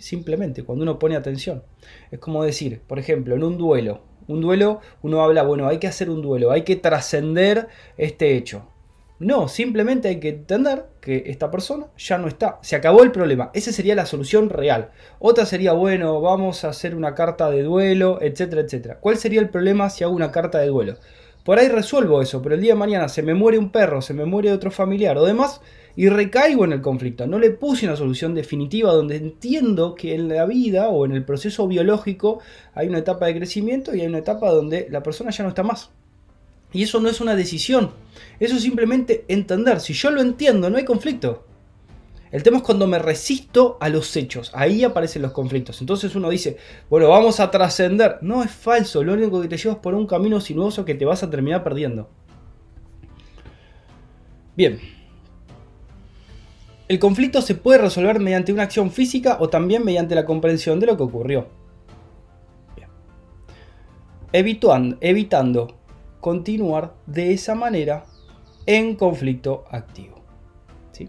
Simplemente, 0.00 0.64
cuando 0.64 0.82
uno 0.82 0.98
pone 0.98 1.16
atención. 1.16 1.62
Es 2.10 2.18
como 2.18 2.44
decir, 2.44 2.82
por 2.86 2.98
ejemplo, 2.98 3.34
en 3.34 3.42
un 3.42 3.56
duelo. 3.56 4.02
Un 4.28 4.42
duelo, 4.42 4.82
uno 5.00 5.22
habla, 5.22 5.44
bueno, 5.44 5.66
hay 5.66 5.78
que 5.78 5.88
hacer 5.88 6.10
un 6.10 6.20
duelo, 6.20 6.50
hay 6.50 6.62
que 6.62 6.76
trascender 6.76 7.68
este 7.96 8.36
hecho. 8.36 8.68
No, 9.20 9.48
simplemente 9.48 10.08
hay 10.08 10.18
que 10.18 10.30
entender 10.30 10.86
que 11.02 11.24
esta 11.26 11.50
persona 11.50 11.88
ya 11.98 12.16
no 12.16 12.26
está. 12.26 12.58
Se 12.62 12.74
acabó 12.74 13.02
el 13.02 13.12
problema. 13.12 13.50
Esa 13.52 13.70
sería 13.70 13.94
la 13.94 14.06
solución 14.06 14.48
real. 14.48 14.92
Otra 15.18 15.44
sería, 15.44 15.74
bueno, 15.74 16.22
vamos 16.22 16.64
a 16.64 16.70
hacer 16.70 16.94
una 16.94 17.14
carta 17.14 17.50
de 17.50 17.62
duelo, 17.62 18.18
etcétera, 18.22 18.62
etcétera. 18.62 18.98
¿Cuál 18.98 19.18
sería 19.18 19.40
el 19.40 19.50
problema 19.50 19.90
si 19.90 20.04
hago 20.04 20.14
una 20.14 20.32
carta 20.32 20.58
de 20.58 20.68
duelo? 20.68 20.96
Por 21.44 21.58
ahí 21.58 21.68
resuelvo 21.68 22.22
eso, 22.22 22.40
pero 22.40 22.54
el 22.54 22.62
día 22.62 22.72
de 22.72 22.78
mañana 22.78 23.10
se 23.10 23.22
me 23.22 23.34
muere 23.34 23.58
un 23.58 23.70
perro, 23.70 24.00
se 24.00 24.14
me 24.14 24.24
muere 24.24 24.52
otro 24.52 24.70
familiar 24.70 25.18
o 25.18 25.26
demás, 25.26 25.60
y 25.96 26.08
recaigo 26.08 26.64
en 26.64 26.72
el 26.72 26.80
conflicto. 26.80 27.26
No 27.26 27.38
le 27.38 27.50
puse 27.50 27.84
una 27.84 27.96
solución 27.96 28.34
definitiva 28.34 28.90
donde 28.90 29.16
entiendo 29.16 29.96
que 29.96 30.14
en 30.14 30.28
la 30.28 30.46
vida 30.46 30.88
o 30.88 31.04
en 31.04 31.12
el 31.12 31.26
proceso 31.26 31.68
biológico 31.68 32.40
hay 32.72 32.88
una 32.88 32.98
etapa 32.98 33.26
de 33.26 33.36
crecimiento 33.36 33.94
y 33.94 34.00
hay 34.00 34.06
una 34.06 34.18
etapa 34.18 34.50
donde 34.50 34.86
la 34.90 35.02
persona 35.02 35.30
ya 35.30 35.42
no 35.42 35.50
está 35.50 35.62
más. 35.62 35.90
Y 36.72 36.82
eso 36.84 37.00
no 37.00 37.08
es 37.08 37.20
una 37.20 37.34
decisión. 37.34 37.90
Eso 38.38 38.56
es 38.56 38.62
simplemente 38.62 39.24
entender. 39.28 39.80
Si 39.80 39.92
yo 39.92 40.10
lo 40.10 40.20
entiendo, 40.20 40.70
no 40.70 40.78
hay 40.78 40.84
conflicto. 40.84 41.44
El 42.30 42.44
tema 42.44 42.58
es 42.58 42.62
cuando 42.62 42.86
me 42.86 42.98
resisto 42.98 43.76
a 43.80 43.88
los 43.88 44.16
hechos. 44.16 44.52
Ahí 44.54 44.84
aparecen 44.84 45.22
los 45.22 45.32
conflictos. 45.32 45.80
Entonces 45.80 46.14
uno 46.14 46.30
dice, 46.30 46.58
bueno, 46.88 47.08
vamos 47.08 47.40
a 47.40 47.50
trascender. 47.50 48.18
No, 48.20 48.44
es 48.44 48.50
falso. 48.52 49.02
Lo 49.02 49.14
único 49.14 49.42
que 49.42 49.48
te 49.48 49.56
llevas 49.56 49.78
por 49.78 49.94
un 49.94 50.06
camino 50.06 50.40
sinuoso 50.40 50.84
que 50.84 50.94
te 50.94 51.04
vas 51.04 51.22
a 51.24 51.30
terminar 51.30 51.64
perdiendo. 51.64 52.08
Bien. 54.56 54.80
El 56.86 56.98
conflicto 56.98 57.42
se 57.42 57.56
puede 57.56 57.80
resolver 57.80 58.20
mediante 58.20 58.52
una 58.52 58.64
acción 58.64 58.92
física 58.92 59.38
o 59.40 59.48
también 59.48 59.84
mediante 59.84 60.14
la 60.14 60.24
comprensión 60.24 60.78
de 60.78 60.86
lo 60.86 60.96
que 60.96 61.02
ocurrió. 61.02 61.48
Evitando 64.32 65.79
continuar 66.20 66.94
de 67.06 67.32
esa 67.32 67.54
manera 67.54 68.04
en 68.66 68.94
conflicto 68.96 69.64
activo. 69.70 70.20
¿sí? 70.92 71.08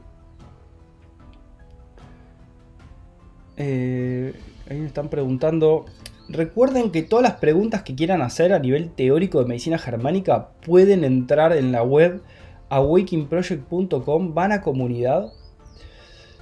Eh, 3.57 4.33
ahí 4.69 4.79
me 4.79 4.87
están 4.87 5.09
preguntando. 5.09 5.85
Recuerden 6.29 6.91
que 6.91 7.03
todas 7.03 7.23
las 7.23 7.33
preguntas 7.33 7.83
que 7.83 7.93
quieran 7.93 8.21
hacer 8.21 8.53
a 8.53 8.59
nivel 8.59 8.91
teórico 8.91 9.39
de 9.39 9.45
medicina 9.45 9.77
germánica 9.77 10.49
pueden 10.65 11.03
entrar 11.03 11.51
en 11.51 11.71
la 11.71 11.83
web 11.83 12.21
awakingproject.com, 12.69 14.33
van 14.33 14.53
a 14.53 14.61
comunidad. 14.61 15.33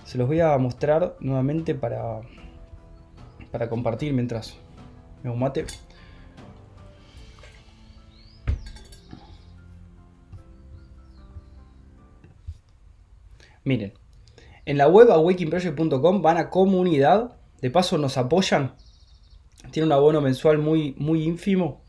Se 0.06 0.18
los 0.18 0.28
voy 0.28 0.42
a 0.42 0.56
mostrar 0.58 1.16
nuevamente 1.20 1.74
para, 1.74 2.22
para 3.52 3.70
compartir 3.70 4.14
mientras 4.14 4.56
me 5.24 5.36
mate. 5.36 5.66
Miren, 13.70 13.94
en 14.66 14.80
la 14.80 14.88
web 14.88 15.12
awakingproject.com 15.12 16.24
van 16.24 16.38
a 16.38 16.50
comunidad, 16.50 17.38
de 17.62 17.70
paso 17.70 18.00
nos 18.00 18.18
apoyan, 18.18 18.74
tiene 19.70 19.86
un 19.86 19.92
abono 19.92 20.22
mensual 20.22 20.58
muy, 20.58 20.96
muy 20.98 21.22
ínfimo. 21.22 21.84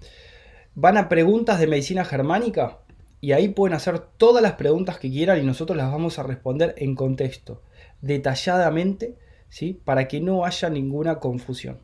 Van 0.75 0.99
a 0.99 1.09
preguntas 1.09 1.59
de 1.59 1.67
medicina 1.67 2.05
germánica 2.05 2.81
y 3.23 3.33
ahí 3.33 3.49
pueden 3.49 3.75
hacer 3.75 3.99
todas 3.99 4.43
las 4.43 4.53
preguntas 4.57 4.99
que 4.99 5.11
quieran 5.11 5.39
y 5.39 5.43
nosotros 5.43 5.75
las 5.75 5.91
vamos 5.91 6.19
a 6.19 6.23
responder 6.23 6.75
en 6.77 6.95
contexto, 6.95 7.63
detalladamente, 8.03 9.17
¿sí? 9.49 9.73
para 9.73 10.07
que 10.07 10.21
no 10.21 10.45
haya 10.45 10.69
ninguna 10.69 11.19
confusión, 11.19 11.79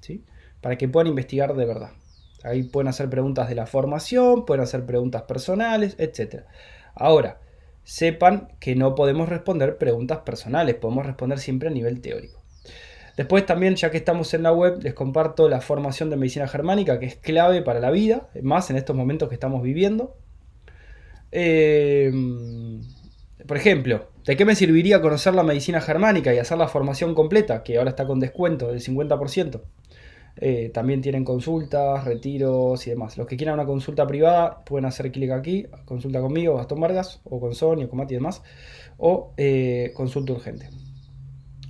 ¿sí? 0.00 0.24
para 0.60 0.78
que 0.78 0.86
puedan 0.86 1.08
investigar 1.08 1.56
de 1.56 1.66
verdad. 1.66 1.90
Ahí 2.44 2.62
pueden 2.62 2.86
hacer 2.86 3.10
preguntas 3.10 3.48
de 3.48 3.56
la 3.56 3.66
formación, 3.66 4.44
pueden 4.44 4.62
hacer 4.62 4.86
preguntas 4.86 5.22
personales, 5.22 5.96
etc. 5.98 6.44
Ahora, 6.94 7.40
sepan 7.84 8.48
que 8.60 8.74
no 8.74 8.94
podemos 8.94 9.28
responder 9.28 9.78
preguntas 9.78 10.18
personales, 10.18 10.74
podemos 10.74 11.06
responder 11.06 11.38
siempre 11.38 11.68
a 11.68 11.72
nivel 11.72 12.00
teórico. 12.00 12.42
Después 13.16 13.46
también, 13.46 13.76
ya 13.76 13.90
que 13.90 13.96
estamos 13.96 14.34
en 14.34 14.42
la 14.42 14.52
web, 14.52 14.80
les 14.82 14.94
comparto 14.94 15.48
la 15.48 15.60
formación 15.60 16.10
de 16.10 16.16
medicina 16.16 16.48
germánica, 16.48 16.98
que 16.98 17.06
es 17.06 17.14
clave 17.14 17.62
para 17.62 17.78
la 17.78 17.92
vida, 17.92 18.28
más 18.42 18.70
en 18.70 18.76
estos 18.76 18.96
momentos 18.96 19.28
que 19.28 19.34
estamos 19.34 19.62
viviendo. 19.62 20.16
Eh, 21.30 22.10
por 23.46 23.56
ejemplo, 23.56 24.08
¿de 24.24 24.36
qué 24.36 24.44
me 24.44 24.56
serviría 24.56 25.00
conocer 25.00 25.34
la 25.34 25.42
medicina 25.42 25.80
germánica 25.80 26.34
y 26.34 26.38
hacer 26.38 26.58
la 26.58 26.66
formación 26.66 27.14
completa, 27.14 27.62
que 27.62 27.78
ahora 27.78 27.90
está 27.90 28.06
con 28.06 28.18
descuento 28.18 28.68
del 28.68 28.80
50%? 28.80 29.60
Eh, 30.36 30.70
también 30.74 31.00
tienen 31.00 31.24
consultas, 31.24 32.04
retiros 32.04 32.86
y 32.86 32.90
demás. 32.90 33.16
Los 33.16 33.26
que 33.26 33.36
quieran 33.36 33.54
una 33.54 33.66
consulta 33.66 34.06
privada 34.06 34.64
pueden 34.64 34.84
hacer 34.84 35.12
clic 35.12 35.30
aquí, 35.30 35.66
consulta 35.84 36.20
conmigo, 36.20 36.56
Gastón 36.56 36.80
Vargas, 36.80 37.20
o 37.24 37.40
con 37.40 37.54
Sonia, 37.54 37.88
con 37.88 37.98
Mati 37.98 38.14
y 38.14 38.16
demás, 38.16 38.42
o 38.96 39.32
eh, 39.36 39.92
consulta 39.94 40.32
urgente. 40.32 40.68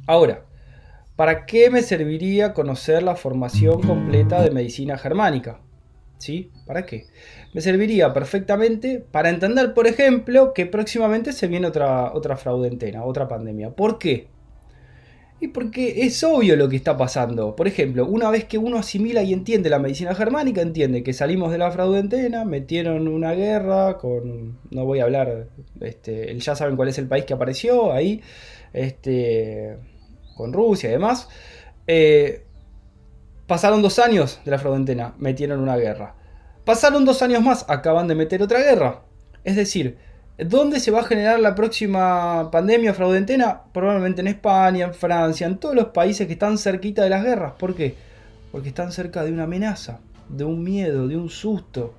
Ahora, 0.07 0.47
¿para 1.17 1.47
qué 1.47 1.71
me 1.71 1.83
serviría 1.83 2.55
conocer 2.55 3.03
la 3.03 3.17
formación 3.17 3.83
completa 3.83 4.43
de 4.43 4.51
medicina 4.51 4.97
germánica? 4.97 5.61
¿Sí? 6.19 6.51
¿Para 6.67 6.87
qué? 6.87 7.07
Me 7.53 7.61
serviría 7.61 8.15
perfectamente 8.15 9.05
para 9.11 9.29
entender, 9.29 9.75
por 9.75 9.87
ejemplo, 9.87 10.55
que 10.55 10.65
próximamente 10.65 11.33
se 11.33 11.49
viene 11.49 11.67
otra, 11.67 12.15
otra 12.15 12.37
fraudentena, 12.37 13.05
otra 13.05 13.29
pandemia. 13.29 13.71
¿Por 13.71 13.99
qué? 13.99 14.29
Y 15.41 15.49
porque 15.49 16.07
es 16.07 16.23
obvio 16.25 16.57
lo 16.57 16.69
que 16.69 16.77
está 16.77 16.97
pasando. 16.97 17.55
Por 17.55 17.69
ejemplo, 17.69 18.07
una 18.07 18.31
vez 18.31 18.45
que 18.45 18.57
uno 18.57 18.79
asimila 18.79 19.23
y 19.23 19.33
entiende 19.33 19.69
la 19.69 19.79
medicina 19.79 20.15
germánica, 20.15 20.63
entiende 20.63 21.03
que 21.03 21.13
salimos 21.13 21.51
de 21.53 21.59
la 21.59 21.71
fraudentena, 21.71 22.45
metieron 22.45 23.09
una 23.09 23.33
guerra 23.33 23.99
con. 23.99 24.59
No 24.71 24.85
voy 24.85 25.01
a 25.01 25.05
hablar. 25.05 25.49
Este, 25.81 26.39
ya 26.39 26.55
saben 26.55 26.77
cuál 26.77 26.89
es 26.89 26.99
el 26.99 27.09
país 27.09 27.25
que 27.25 27.35
apareció 27.35 27.93
ahí. 27.93 28.23
Este, 28.73 29.77
con 30.37 30.53
Rusia 30.53 30.89
y 30.89 30.93
demás. 30.93 31.29
Eh, 31.87 32.45
pasaron 33.47 33.83
dos 33.83 33.99
años 33.99 34.41
de 34.45 34.51
la 34.51 34.59
fraudentena, 34.59 35.15
metieron 35.19 35.61
una 35.61 35.77
guerra. 35.77 36.15
Pasaron 36.65 37.05
dos 37.05 37.23
años 37.23 37.43
más, 37.43 37.67
acaban 37.69 38.09
de 38.09 38.15
meter 38.15 38.43
otra 38.43 38.61
guerra. 38.61 39.03
Es 39.45 39.57
decir, 39.57 39.99
¿Dónde 40.37 40.81
se 40.81 40.91
va 40.91 40.99
a 40.99 41.05
generar 41.05 41.39
la 41.39 41.55
próxima 41.55 42.51
pandemia 42.51 42.93
fraudentena? 42.93 43.63
Probablemente 43.73 44.21
en 44.21 44.27
España, 44.27 44.87
en 44.87 44.95
Francia, 44.95 45.47
en 45.47 45.59
todos 45.59 45.77
los 45.77 45.87
países 45.87 46.27
que 46.27 46.33
están 46.33 46.59
cerquita 46.59 47.05
de 47.05 47.11
las 47.11 47.23
guerras. 47.23 47.53
¿Por 47.57 47.77
qué? 47.77 47.95
Porque 48.51 48.71
están 48.71 48.91
cerca 48.91 49.23
de 49.23 49.31
una 49.31 49.45
amenaza, 49.45 50.01
de 50.29 50.43
un 50.43 50.65
miedo, 50.65 51.07
de 51.07 51.17
un 51.17 51.31
susto. 51.31 51.95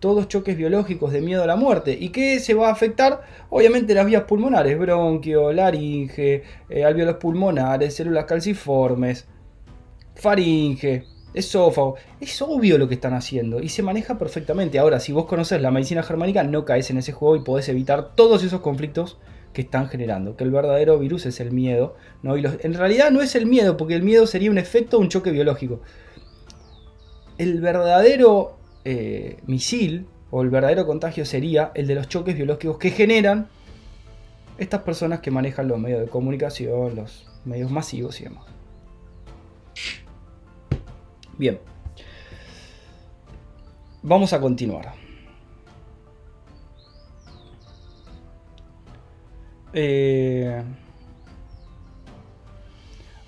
Todos 0.00 0.26
choques 0.26 0.56
biológicos 0.56 1.12
de 1.12 1.20
miedo 1.20 1.44
a 1.44 1.46
la 1.46 1.54
muerte. 1.54 1.96
¿Y 1.98 2.08
qué 2.08 2.40
se 2.40 2.54
va 2.54 2.70
a 2.70 2.72
afectar? 2.72 3.22
Obviamente 3.50 3.94
las 3.94 4.04
vías 4.04 4.24
pulmonares, 4.24 4.76
bronquio, 4.76 5.52
laringe, 5.52 6.42
eh, 6.68 6.84
alveolos 6.84 7.18
pulmonares, 7.18 7.94
células 7.94 8.24
calciformes, 8.24 9.28
faringe, 10.16 11.04
esófago. 11.36 11.96
Es 12.20 12.42
obvio 12.42 12.78
lo 12.78 12.88
que 12.88 12.94
están 12.94 13.14
haciendo 13.14 13.60
y 13.60 13.68
se 13.68 13.82
maneja 13.82 14.18
perfectamente. 14.18 14.78
Ahora, 14.78 14.98
si 14.98 15.12
vos 15.12 15.26
conoces 15.26 15.60
la 15.60 15.70
medicina 15.70 16.02
germánica, 16.02 16.42
no 16.42 16.64
caes 16.64 16.90
en 16.90 16.98
ese 16.98 17.12
juego 17.12 17.36
y 17.36 17.44
podés 17.44 17.68
evitar 17.68 18.14
todos 18.14 18.42
esos 18.42 18.60
conflictos 18.60 19.18
que 19.52 19.62
están 19.62 19.88
generando. 19.88 20.36
Que 20.36 20.44
el 20.44 20.50
verdadero 20.50 20.98
virus 20.98 21.26
es 21.26 21.38
el 21.40 21.52
miedo. 21.52 21.94
¿no? 22.22 22.36
En 22.36 22.74
realidad 22.74 23.10
no 23.10 23.22
es 23.22 23.36
el 23.36 23.46
miedo, 23.46 23.76
porque 23.76 23.94
el 23.94 24.02
miedo 24.02 24.26
sería 24.26 24.50
un 24.50 24.58
efecto, 24.58 24.98
un 24.98 25.08
choque 25.08 25.30
biológico. 25.30 25.80
El 27.38 27.60
verdadero 27.60 28.56
eh, 28.84 29.38
misil 29.46 30.06
o 30.30 30.42
el 30.42 30.50
verdadero 30.50 30.86
contagio 30.86 31.24
sería 31.24 31.70
el 31.74 31.86
de 31.86 31.94
los 31.94 32.08
choques 32.08 32.34
biológicos 32.34 32.78
que 32.78 32.90
generan 32.90 33.48
estas 34.58 34.82
personas 34.82 35.20
que 35.20 35.30
manejan 35.30 35.68
los 35.68 35.78
medios 35.78 36.00
de 36.00 36.06
comunicación, 36.06 36.96
los 36.96 37.26
medios 37.44 37.70
masivos 37.70 38.20
y 38.20 38.24
demás. 38.24 38.44
Bien. 41.38 41.58
Vamos 44.02 44.32
a 44.32 44.40
continuar. 44.40 44.92
Eh, 49.74 50.62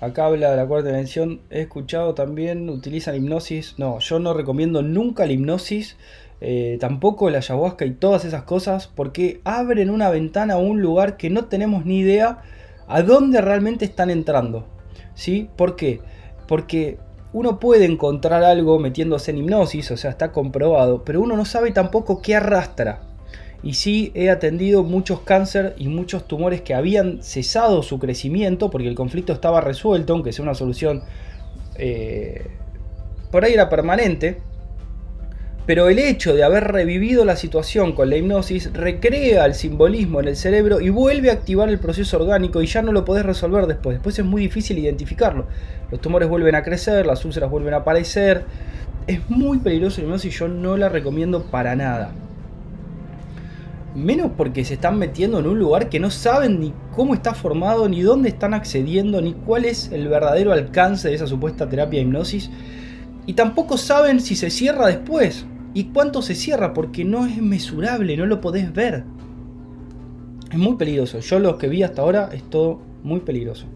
acá 0.01 0.27
habla 0.27 0.51
de 0.51 0.57
la 0.57 0.67
cuarta 0.67 0.89
dimensión. 0.89 1.43
He 1.51 1.63
escuchado 1.63 2.15
también, 2.15 2.71
utilizan 2.71 3.17
hipnosis. 3.17 3.75
No, 3.79 3.99
yo 3.99 4.19
no 4.19 4.33
recomiendo 4.33 4.83
nunca 4.83 5.27
la 5.27 5.33
hipnosis. 5.33 5.97
Eh, 6.41 6.79
tampoco 6.81 7.29
la 7.29 7.39
ayahuasca 7.39 7.85
y 7.85 7.91
todas 7.91 8.25
esas 8.25 8.45
cosas. 8.45 8.87
Porque 8.87 9.41
abren 9.45 9.91
una 9.91 10.09
ventana 10.09 10.55
a 10.55 10.59
un 10.59 10.81
lugar 10.81 11.17
que 11.17 11.29
no 11.29 11.47
tenemos 11.47 11.85
ni 11.85 11.99
idea 11.99 12.43
a 12.87 13.03
dónde 13.03 13.41
realmente 13.43 13.85
están 13.85 14.09
entrando. 14.09 14.67
¿Sí? 15.15 15.51
¿Por 15.57 15.77
qué? 15.77 16.01
Porque 16.47 16.99
uno 17.33 17.59
puede 17.61 17.85
encontrar 17.85 18.43
algo 18.45 18.79
metiéndose 18.79 19.31
en 19.31 19.39
hipnosis, 19.39 19.91
o 19.91 19.97
sea, 19.97 20.11
está 20.11 20.33
comprobado, 20.33 21.05
pero 21.05 21.21
uno 21.21 21.37
no 21.37 21.45
sabe 21.45 21.71
tampoco 21.73 22.23
qué 22.23 22.37
arrastra. 22.37 23.01
Y 23.63 23.75
sí 23.75 24.13
he 24.15 24.31
atendido 24.31 24.85
muchos 24.85 25.21
cáncer 25.21 25.75
y 25.79 25.89
muchos 25.89 26.29
tumores 26.29 26.61
que 26.61 26.75
habían 26.75 27.23
cesado 27.23 27.83
su 27.83 27.99
crecimiento 27.99 28.71
porque 28.71 28.87
el 28.87 28.95
conflicto 28.95 29.33
estaba 29.33 29.61
resuelto, 29.61 30.13
aunque 30.13 30.33
sea 30.33 30.45
una 30.45 30.55
solución 30.55 31.03
eh, 31.79 32.47
por 33.31 33.45
ahí 33.45 33.55
era 33.55 33.69
permanente. 33.69 34.39
Pero 35.69 35.91
el 35.91 35.99
hecho 35.99 36.35
de 36.35 36.45
haber 36.45 36.65
revivido 36.65 37.27
la 37.27 37.37
situación 37.37 37.93
con 37.93 38.09
la 38.09 38.17
hipnosis 38.17 38.73
recrea 38.73 39.45
el 39.45 39.53
simbolismo 39.53 40.19
en 40.19 40.29
el 40.29 40.37
cerebro 40.37 40.81
y 40.81 40.89
vuelve 40.89 41.29
a 41.29 41.35
activar 41.35 41.69
el 41.69 41.79
proceso 41.79 42.17
orgánico 42.17 42.63
y 42.63 42.67
ya 42.67 42.81
no 42.81 42.91
lo 42.91 43.05
podés 43.05 43.27
resolver 43.27 43.67
después. 43.67 43.97
Después 43.97 44.19
es 44.19 44.25
muy 44.25 44.41
difícil 44.41 44.79
identificarlo. 44.79 45.47
Los 45.91 46.01
tumores 46.01 46.27
vuelven 46.31 46.55
a 46.55 46.63
crecer, 46.63 47.05
las 47.05 47.23
úlceras 47.27 47.51
vuelven 47.51 47.75
a 47.75 47.79
aparecer. 47.79 48.45
Es 49.07 49.29
muy 49.29 49.59
peligroso 49.59 49.99
la 50.01 50.05
hipnosis 50.05 50.35
y 50.35 50.39
yo 50.39 50.49
no 50.49 50.79
la 50.79 50.89
recomiendo 50.89 51.43
para 51.43 51.77
nada. 51.77 52.13
Menos 53.95 54.31
porque 54.39 54.65
se 54.65 54.73
están 54.73 54.99
metiendo 54.99 55.39
en 55.39 55.49
un 55.49 55.59
lugar 55.59 55.91
que 55.91 56.01
no 56.01 56.11
saben 56.11 56.61
ni 56.61 56.73
cómo 56.97 57.13
está 57.13 57.35
formado, 57.35 57.91
ni 57.91 58.01
dónde 58.01 58.31
están 58.31 58.55
accediendo, 58.55 59.21
ni 59.21 59.35
cuál 59.35 59.67
es 59.67 59.93
el 59.93 60.09
verdadero 60.09 60.53
alcance 60.53 61.09
de 61.09 61.15
esa 61.15 61.27
supuesta 61.27 61.69
terapia 61.69 62.01
de 62.01 62.07
hipnosis. 62.07 62.51
Y 63.27 63.35
tampoco 63.35 63.77
saben 63.77 64.23
si 64.23 64.35
se 64.35 64.49
cierra 64.49 64.87
después. 64.87 65.45
¿Y 65.75 65.85
cuánto 65.85 66.23
se 66.23 66.35
cierra? 66.35 66.75
Porque 66.75 67.05
no 67.05 67.27
es 67.27 67.41
mesurable, 67.41 68.17
no 68.17 68.27
lo 68.27 68.41
podés 68.41 68.73
ver. 68.73 69.05
Es 70.51 70.59
muy 70.59 70.77
peligroso. 70.77 71.21
Yo 71.21 71.39
lo 71.39 71.59
que 71.59 71.69
vi 71.69 71.83
hasta 71.83 72.03
ahora 72.03 72.31
es 72.33 72.43
todo 72.43 72.81
muy 73.03 73.21
peligroso. 73.21 73.67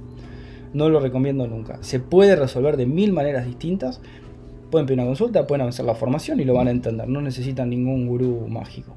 No 0.73 0.89
lo 0.89 1.01
recomiendo 1.01 1.47
nunca. 1.47 1.79
Se 1.83 2.01
puede 2.01 2.35
resolver 2.35 2.77
de 2.77 2.87
mil 2.87 3.13
maneras 3.13 3.47
distintas. 3.47 4.01
Pueden 4.71 4.87
pedir 4.87 5.01
una 5.01 5.07
consulta, 5.07 5.47
pueden 5.47 5.63
avanzar 5.63 5.85
la 5.85 5.95
formación 5.95 6.41
y 6.41 6.45
lo 6.45 6.55
van 6.55 6.69
a 6.69 6.71
entender. 6.71 7.07
No 7.07 7.21
necesitan 7.21 7.69
ningún 7.69 8.07
gurú 8.07 8.47
mágico. 8.49 8.97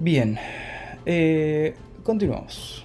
Bien, 0.00 0.36
eh, 1.06 1.74
continuamos. 2.02 2.84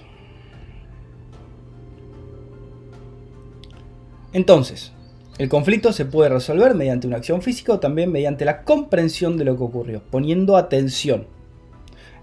Entonces, 4.32 4.92
el 5.38 5.48
conflicto 5.48 5.92
se 5.92 6.04
puede 6.04 6.28
resolver 6.28 6.74
mediante 6.74 7.06
una 7.06 7.16
acción 7.16 7.40
física 7.40 7.72
o 7.72 7.80
también 7.80 8.12
mediante 8.12 8.44
la 8.44 8.64
comprensión 8.64 9.38
de 9.38 9.44
lo 9.44 9.56
que 9.56 9.64
ocurrió, 9.64 10.02
poniendo 10.10 10.56
atención, 10.56 11.26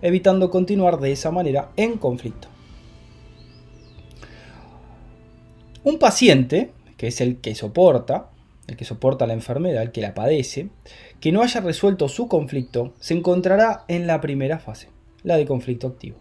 evitando 0.02 0.52
continuar 0.52 1.00
de 1.00 1.12
esa 1.12 1.32
manera 1.32 1.72
en 1.76 1.98
conflicto. 1.98 2.48
Un 5.84 5.98
paciente, 5.98 6.72
que 6.98 7.08
es 7.08 7.20
el 7.20 7.38
que 7.38 7.56
soporta, 7.56 8.30
el 8.68 8.78
que 8.78 8.86
soporta 8.86 9.26
la 9.26 9.34
enfermedad, 9.34 9.82
el 9.82 9.92
que 9.92 10.02
la 10.02 10.14
padece, 10.14 10.70
que 11.20 11.32
no 11.32 11.42
haya 11.42 11.62
resuelto 11.62 12.08
su 12.10 12.28
conflicto, 12.28 12.94
se 13.00 13.16
encontrará 13.16 13.86
en 13.88 14.06
la 14.06 14.22
primera 14.22 14.60
fase, 14.60 14.90
la 15.24 15.38
de 15.38 15.48
conflicto 15.48 15.88
activo. 15.88 16.18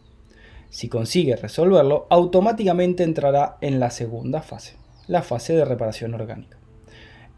Si 0.71 0.89
consigue 0.89 1.37
resolverlo, 1.37 2.07
automáticamente 2.09 3.03
entrará 3.03 3.59
en 3.61 3.79
la 3.79 3.91
segunda 3.91 4.41
fase, 4.41 4.77
la 5.07 5.23
fase 5.23 5.55
de 5.55 5.67
reparación 5.67 6.15
orgánica. 6.15 6.57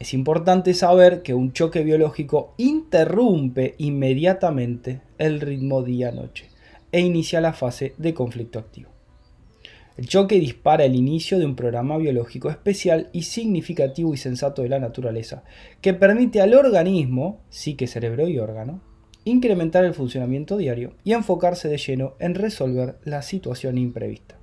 Es 0.01 0.15
importante 0.15 0.73
saber 0.73 1.21
que 1.21 1.35
un 1.35 1.53
choque 1.53 1.85
biológico 1.85 2.55
interrumpe 2.57 3.75
inmediatamente 3.77 5.03
el 5.19 5.43
ritmo 5.43 5.83
día-noche 5.83 6.47
e 6.91 7.01
inicia 7.01 7.43
la 7.43 7.53
fase 7.53 7.93
de 7.99 8.15
conflicto 8.15 8.59
activo. 8.59 8.89
El 9.99 10.09
choque 10.09 10.41
dispara 10.41 10.87
el 10.87 10.95
inicio 10.95 11.39
de 11.39 11.45
un 11.45 11.55
programa 11.55 11.99
biológico 11.99 12.49
especial 12.49 13.11
y 13.13 13.25
significativo 13.25 14.15
y 14.15 14.17
sensato 14.17 14.63
de 14.63 14.71
la 14.71 14.79
naturaleza, 14.79 15.45
que 15.83 15.93
permite 15.93 16.41
al 16.41 16.55
organismo, 16.55 17.43
psique, 17.51 17.87
cerebro 17.87 18.27
y 18.27 18.39
órgano, 18.39 18.81
incrementar 19.27 19.85
el 19.85 19.93
funcionamiento 19.93 20.57
diario 20.57 20.95
y 21.05 21.13
enfocarse 21.13 21.69
de 21.69 21.77
lleno 21.77 22.15
en 22.21 22.37
resolver 22.37 22.97
la 23.05 23.21
situación 23.21 23.77
imprevista. 23.77 24.39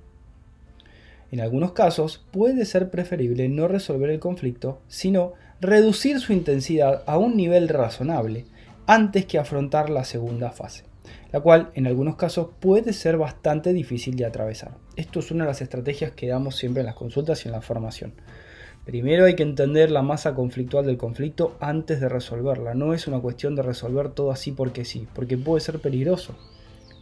En 1.32 1.40
algunos 1.40 1.72
casos 1.72 2.24
puede 2.30 2.64
ser 2.64 2.90
preferible 2.90 3.48
no 3.48 3.66
resolver 3.66 4.08
el 4.10 4.20
conflicto, 4.20 4.80
sino 4.86 5.34
reducir 5.60 6.20
su 6.20 6.32
intensidad 6.32 7.02
a 7.06 7.18
un 7.18 7.36
nivel 7.36 7.68
razonable 7.68 8.46
antes 8.86 9.26
que 9.26 9.38
afrontar 9.38 9.90
la 9.90 10.04
segunda 10.04 10.50
fase, 10.50 10.84
la 11.32 11.40
cual 11.40 11.70
en 11.74 11.86
algunos 11.86 12.16
casos 12.16 12.48
puede 12.60 12.92
ser 12.92 13.16
bastante 13.16 13.72
difícil 13.72 14.16
de 14.16 14.24
atravesar. 14.24 14.76
Esto 14.96 15.18
es 15.18 15.30
una 15.30 15.44
de 15.44 15.48
las 15.48 15.60
estrategias 15.60 16.12
que 16.12 16.28
damos 16.28 16.56
siempre 16.56 16.80
en 16.80 16.86
las 16.86 16.94
consultas 16.94 17.44
y 17.44 17.48
en 17.48 17.52
la 17.52 17.60
formación. 17.60 18.14
Primero 18.84 19.26
hay 19.26 19.34
que 19.34 19.42
entender 19.42 19.90
la 19.90 20.00
masa 20.00 20.34
conflictual 20.34 20.86
del 20.86 20.96
conflicto 20.96 21.56
antes 21.60 22.00
de 22.00 22.08
resolverla. 22.08 22.72
No 22.72 22.94
es 22.94 23.06
una 23.06 23.20
cuestión 23.20 23.54
de 23.54 23.62
resolver 23.62 24.10
todo 24.10 24.30
así 24.30 24.52
porque 24.52 24.84
sí, 24.84 25.06
porque 25.12 25.36
puede 25.36 25.60
ser 25.60 25.80
peligroso. 25.80 26.36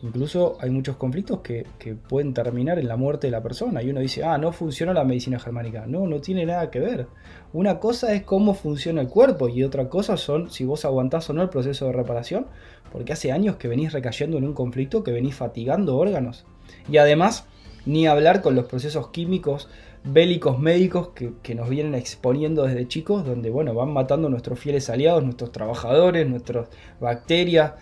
Incluso 0.06 0.56
hay 0.60 0.70
muchos 0.70 0.96
conflictos 0.96 1.40
que, 1.40 1.66
pueden 2.08 2.32
terminar 2.32 2.78
en 2.78 2.88
la 2.88 2.96
muerte 2.96 3.26
de 3.26 3.30
la 3.32 3.42
persona. 3.42 3.82
Y 3.82 3.90
uno 3.90 4.00
dice, 4.00 4.22
ah, 4.24 4.38
no 4.38 4.52
funciona 4.52 4.92
la 4.92 5.04
medicina 5.04 5.38
germánica. 5.38 5.86
No, 5.86 6.06
no 6.06 6.20
tiene 6.20 6.46
nada 6.46 6.70
que 6.70 6.80
ver. 6.80 7.08
Una 7.52 7.80
cosa 7.80 8.14
es 8.14 8.22
cómo 8.22 8.54
funciona 8.54 9.00
el 9.00 9.08
cuerpo 9.08 9.48
y 9.48 9.64
otra 9.64 9.88
cosa 9.88 10.16
son 10.16 10.50
si 10.50 10.64
vos 10.64 10.84
aguantás 10.84 11.28
o 11.30 11.32
no 11.32 11.42
el 11.42 11.48
proceso 11.48 11.86
de 11.86 11.92
reparación. 11.92 12.46
Porque 12.92 13.12
hace 13.12 13.32
años 13.32 13.56
que 13.56 13.68
venís 13.68 13.92
recayendo 13.92 14.38
en 14.38 14.44
un 14.44 14.54
conflicto, 14.54 15.02
que 15.02 15.12
venís 15.12 15.34
fatigando 15.34 15.96
órganos. 15.96 16.46
Y 16.88 16.98
además, 16.98 17.46
ni 17.84 18.06
hablar 18.06 18.42
con 18.42 18.54
los 18.54 18.66
procesos 18.66 19.08
químicos 19.08 19.68
bélicos 20.06 20.58
médicos 20.58 21.08
que, 21.08 21.54
nos 21.54 21.68
vienen 21.68 21.94
exponiendo 21.94 22.64
desde 22.64 22.86
chicos, 22.86 23.24
donde 23.24 23.50
bueno, 23.50 23.74
van 23.74 23.92
matando 23.92 24.28
nuestros 24.28 24.58
fieles 24.58 24.88
aliados, 24.88 25.24
nuestros 25.24 25.50
trabajadores, 25.50 26.28
nuestras 26.28 26.68
bacterias. 27.00 27.72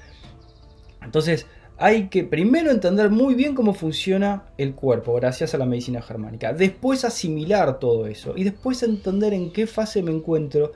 Entonces, 1.03 1.47
hay 1.77 2.09
que 2.09 2.25
primero 2.25 2.71
entender 2.71 3.11
muy 3.11 3.35
bien 3.35 3.55
cómo 3.55 3.75
funciona 3.75 4.45
el 4.59 4.75
cuerpo 4.75 5.15
gracias 5.15 5.55
a 5.55 5.59
la 5.59 5.67
medicina 5.67 6.01
germánica. 6.01 6.53
Después 6.53 7.05
asimilar 7.05 7.79
todo 7.79 8.07
eso 8.07 8.35
y 8.37 8.45
después 8.45 8.83
entender 8.83 9.33
en 9.33 9.53
qué 9.53 9.67
fase 9.67 10.03
me 10.03 10.13
encuentro, 10.13 10.73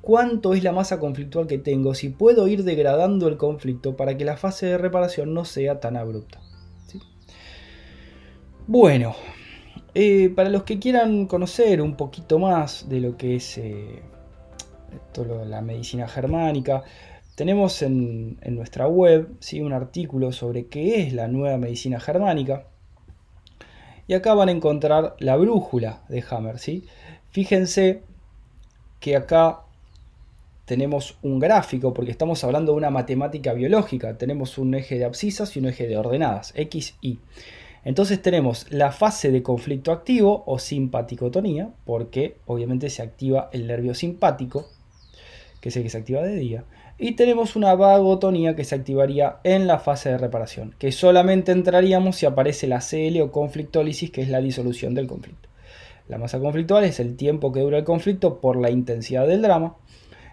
cuánto 0.00 0.54
es 0.54 0.62
la 0.62 0.72
masa 0.72 0.98
conflictual 0.98 1.46
que 1.46 1.58
tengo, 1.58 1.94
si 1.94 2.10
puedo 2.10 2.46
ir 2.46 2.62
degradando 2.64 3.26
el 3.28 3.36
conflicto 3.36 3.96
para 3.96 4.16
que 4.16 4.24
la 4.24 4.36
fase 4.36 4.66
de 4.66 4.78
reparación 4.78 5.32
no 5.32 5.44
sea 5.44 5.80
tan 5.80 5.96
abrupta. 5.96 6.40
Bueno, 8.66 9.14
eh, 9.94 10.30
para 10.30 10.48
los 10.48 10.64
que 10.64 10.78
quieran 10.78 11.26
conocer 11.26 11.80
un 11.80 11.96
poquito 11.96 12.38
más 12.38 12.88
de 12.88 13.00
lo 13.00 13.16
que 13.16 13.36
es 13.36 13.58
eh, 13.58 14.02
la 15.46 15.60
medicina 15.60 16.08
germánica, 16.08 16.82
tenemos 17.34 17.82
en, 17.82 18.38
nuestra 18.54 18.86
web 18.86 19.28
¿sí? 19.40 19.60
un 19.60 19.72
artículo 19.72 20.32
sobre 20.32 20.66
qué 20.66 21.02
es 21.02 21.12
la 21.12 21.28
nueva 21.28 21.56
medicina 21.58 22.00
germánica. 22.00 22.66
Y 24.06 24.14
acá 24.14 24.34
van 24.34 24.48
a 24.48 24.52
encontrar 24.52 25.16
la 25.18 25.36
brújula 25.36 26.02
de 26.08 26.22
Hammer. 26.30 26.56
Fíjense 27.30 28.02
que 29.00 29.16
acá 29.16 29.62
tenemos 30.66 31.18
un 31.22 31.40
gráfico, 31.40 31.92
porque 31.92 32.10
estamos 32.10 32.44
hablando 32.44 32.72
de 32.72 32.78
una 32.78 32.90
matemática 32.90 33.52
biológica. 33.52 34.16
Tenemos 34.16 34.56
un 34.58 34.74
eje 34.74 34.98
de 34.98 35.04
abscisas 35.04 35.56
y 35.56 35.58
un 35.58 35.66
eje 35.66 35.88
de 35.88 35.96
ordenadas, 35.96 36.52
X, 36.54 36.96
Y. 37.00 37.18
Entonces 37.84 38.22
tenemos 38.22 38.66
la 38.70 38.92
fase 38.92 39.30
de 39.30 39.42
conflicto 39.42 39.92
activo 39.92 40.44
o 40.46 40.58
simpaticotonía, 40.58 41.70
porque 41.84 42.36
obviamente 42.46 42.88
se 42.90 43.02
activa 43.02 43.50
el 43.52 43.66
nervio 43.66 43.94
simpático, 43.94 44.66
que 45.60 45.70
es 45.70 45.76
el 45.76 45.82
que 45.82 45.90
se 45.90 45.98
activa 45.98 46.22
de 46.22 46.36
día 46.36 46.64
y 46.98 47.12
tenemos 47.12 47.56
una 47.56 47.74
vagotonía 47.74 48.54
que 48.54 48.64
se 48.64 48.74
activaría 48.74 49.38
en 49.44 49.66
la 49.66 49.78
fase 49.78 50.10
de 50.10 50.18
reparación, 50.18 50.74
que 50.78 50.92
solamente 50.92 51.52
entraríamos 51.52 52.16
si 52.16 52.26
aparece 52.26 52.66
la 52.66 52.80
CL 52.80 53.20
o 53.20 53.32
conflictólisis, 53.32 54.10
que 54.10 54.22
es 54.22 54.28
la 54.28 54.40
disolución 54.40 54.94
del 54.94 55.06
conflicto. 55.06 55.48
La 56.08 56.18
masa 56.18 56.38
conflictual 56.38 56.84
es 56.84 57.00
el 57.00 57.16
tiempo 57.16 57.52
que 57.52 57.60
dura 57.60 57.78
el 57.78 57.84
conflicto 57.84 58.40
por 58.40 58.56
la 58.56 58.70
intensidad 58.70 59.26
del 59.26 59.42
drama, 59.42 59.76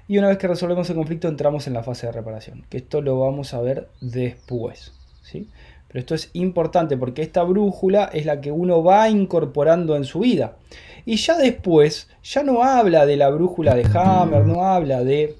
y 0.07 0.17
una 0.17 0.27
vez 0.27 0.37
que 0.37 0.47
resolvemos 0.47 0.89
el 0.89 0.97
conflicto 0.97 1.27
entramos 1.27 1.67
en 1.67 1.73
la 1.73 1.83
fase 1.83 2.07
de 2.07 2.11
reparación, 2.11 2.65
que 2.69 2.77
esto 2.77 3.01
lo 3.01 3.19
vamos 3.19 3.53
a 3.53 3.61
ver 3.61 3.87
después. 4.01 4.93
¿sí? 5.21 5.49
Pero 5.87 5.99
esto 5.99 6.15
es 6.15 6.29
importante 6.33 6.97
porque 6.97 7.21
esta 7.21 7.43
brújula 7.43 8.09
es 8.13 8.25
la 8.25 8.41
que 8.41 8.51
uno 8.51 8.83
va 8.83 9.09
incorporando 9.09 9.95
en 9.95 10.03
su 10.03 10.19
vida. 10.19 10.57
Y 11.05 11.15
ya 11.15 11.37
después, 11.37 12.09
ya 12.23 12.43
no 12.43 12.63
habla 12.63 13.05
de 13.05 13.17
la 13.17 13.29
brújula 13.29 13.75
de 13.75 13.85
Hammer, 13.93 14.45
no 14.45 14.63
habla 14.65 15.03
de 15.03 15.35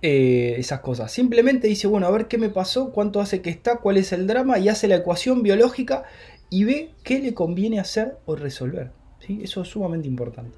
eh, 0.00 0.54
esas 0.58 0.80
cosas. 0.80 1.10
Simplemente 1.10 1.66
dice, 1.66 1.86
bueno, 1.86 2.06
a 2.06 2.10
ver 2.10 2.28
qué 2.28 2.38
me 2.38 2.50
pasó, 2.50 2.92
cuánto 2.92 3.20
hace 3.20 3.42
que 3.42 3.50
está, 3.50 3.78
cuál 3.78 3.96
es 3.96 4.12
el 4.12 4.26
drama, 4.26 4.58
y 4.58 4.68
hace 4.68 4.86
la 4.86 4.96
ecuación 4.96 5.42
biológica 5.42 6.04
y 6.50 6.64
ve 6.64 6.90
qué 7.02 7.18
le 7.18 7.34
conviene 7.34 7.80
hacer 7.80 8.16
o 8.24 8.36
resolver. 8.36 8.92
¿sí? 9.20 9.40
Eso 9.42 9.62
es 9.62 9.68
sumamente 9.68 10.06
importante. 10.06 10.56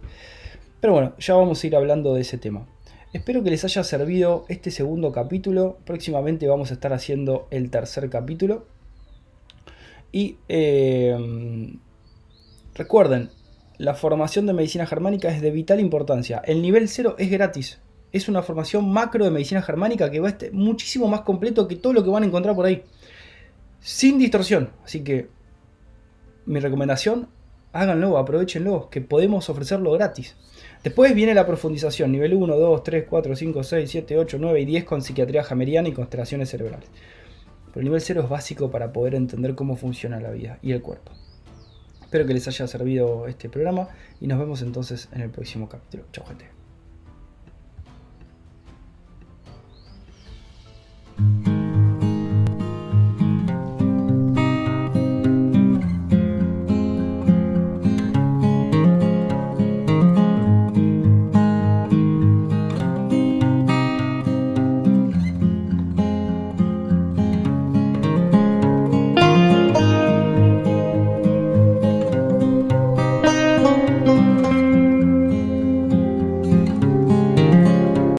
Pero 0.81 0.93
bueno, 0.93 1.15
ya 1.19 1.35
vamos 1.35 1.63
a 1.63 1.67
ir 1.67 1.77
hablando 1.77 2.15
de 2.15 2.21
ese 2.21 2.39
tema. 2.39 2.67
Espero 3.13 3.43
que 3.43 3.51
les 3.51 3.65
haya 3.65 3.83
servido 3.83 4.45
este 4.49 4.71
segundo 4.71 5.11
capítulo. 5.11 5.79
Próximamente 5.85 6.47
vamos 6.47 6.71
a 6.71 6.75
estar 6.75 6.93
haciendo 6.93 7.49
el 7.51 7.71
tercer 7.71 8.09
capítulo. 8.09 8.67
Y 10.13 10.37
eh, 10.49 11.17
recuerden, 12.75 13.31
la 13.79 13.95
formación 13.95 14.47
de 14.47 14.53
medicina 14.53 14.87
germánica 14.87 15.29
es 15.29 15.41
de 15.41 15.51
vital 15.51 15.81
importancia. 15.81 16.43
El 16.45 16.63
nivel 16.63 16.89
0 16.89 17.17
es 17.19 17.31
gratis. 17.31 17.81
Es 18.13 18.29
una 18.29 18.43
formación 18.43 18.91
macro 18.91 19.25
de 19.25 19.31
medicina 19.31 19.63
germánica 19.63 20.11
que 20.11 20.21
va 20.21 20.29
a 20.29 20.31
estar 20.33 20.53
muchísimo 20.53 21.07
más 21.07 21.23
completo 21.23 21.69
que 21.69 21.77
todo 21.77 21.93
lo 21.93 22.03
que 22.03 22.11
van 22.11 22.23
a 22.23 22.27
encontrar 22.27 22.55
por 22.55 22.67
ahí. 22.67 22.83
Sin 23.81 24.19
distorsión. 24.19 24.71
Así 24.85 25.05
que 25.05 25.29
mi 26.47 26.61
recomendación, 26.61 27.29
háganlo, 27.73 28.19
aprovechenlo, 28.19 28.91
que 28.91 29.01
podemos 29.01 29.49
ofrecerlo 29.49 29.93
gratis. 29.93 30.37
Después 30.83 31.15
viene 31.15 31.35
la 31.35 31.47
profundización, 31.47 32.11
nivel 32.11 32.35
1, 32.35 32.57
2, 32.57 32.83
3, 32.83 33.05
4, 33.09 33.37
5, 33.37 33.63
6, 33.63 33.91
7, 33.91 34.19
8, 34.19 34.39
9 34.41 34.61
y 34.61 34.65
10 34.65 34.85
con 34.85 35.03
psiquiatría 35.03 35.45
jameriana 35.45 35.89
y 35.89 35.93
constelaciones 35.93 36.49
cerebrales. 36.49 36.89
Pero 37.69 37.81
el 37.81 37.85
nivel 37.85 38.01
0 38.01 38.23
es 38.23 38.29
básico 38.29 38.71
para 38.71 38.93
poder 38.93 39.15
entender 39.15 39.55
cómo 39.55 39.77
funciona 39.77 40.21
la 40.21 40.31
vida 40.31 40.59
y 40.63 40.73
el 40.73 40.83
cuerpo. 40.83 41.13
Espero 42.03 42.27
que 42.27 42.35
les 42.35 42.49
haya 42.49 42.67
servido 42.67 43.29
este 43.29 43.49
programa 43.49 43.89
y 44.21 44.27
nos 44.27 44.39
vemos 44.39 44.63
entonces 44.63 45.09
en 45.13 45.21
el 45.21 45.31
próximo 45.31 45.69
capítulo. 45.69 46.05
Chao 46.13 46.27
gente. 46.27 46.60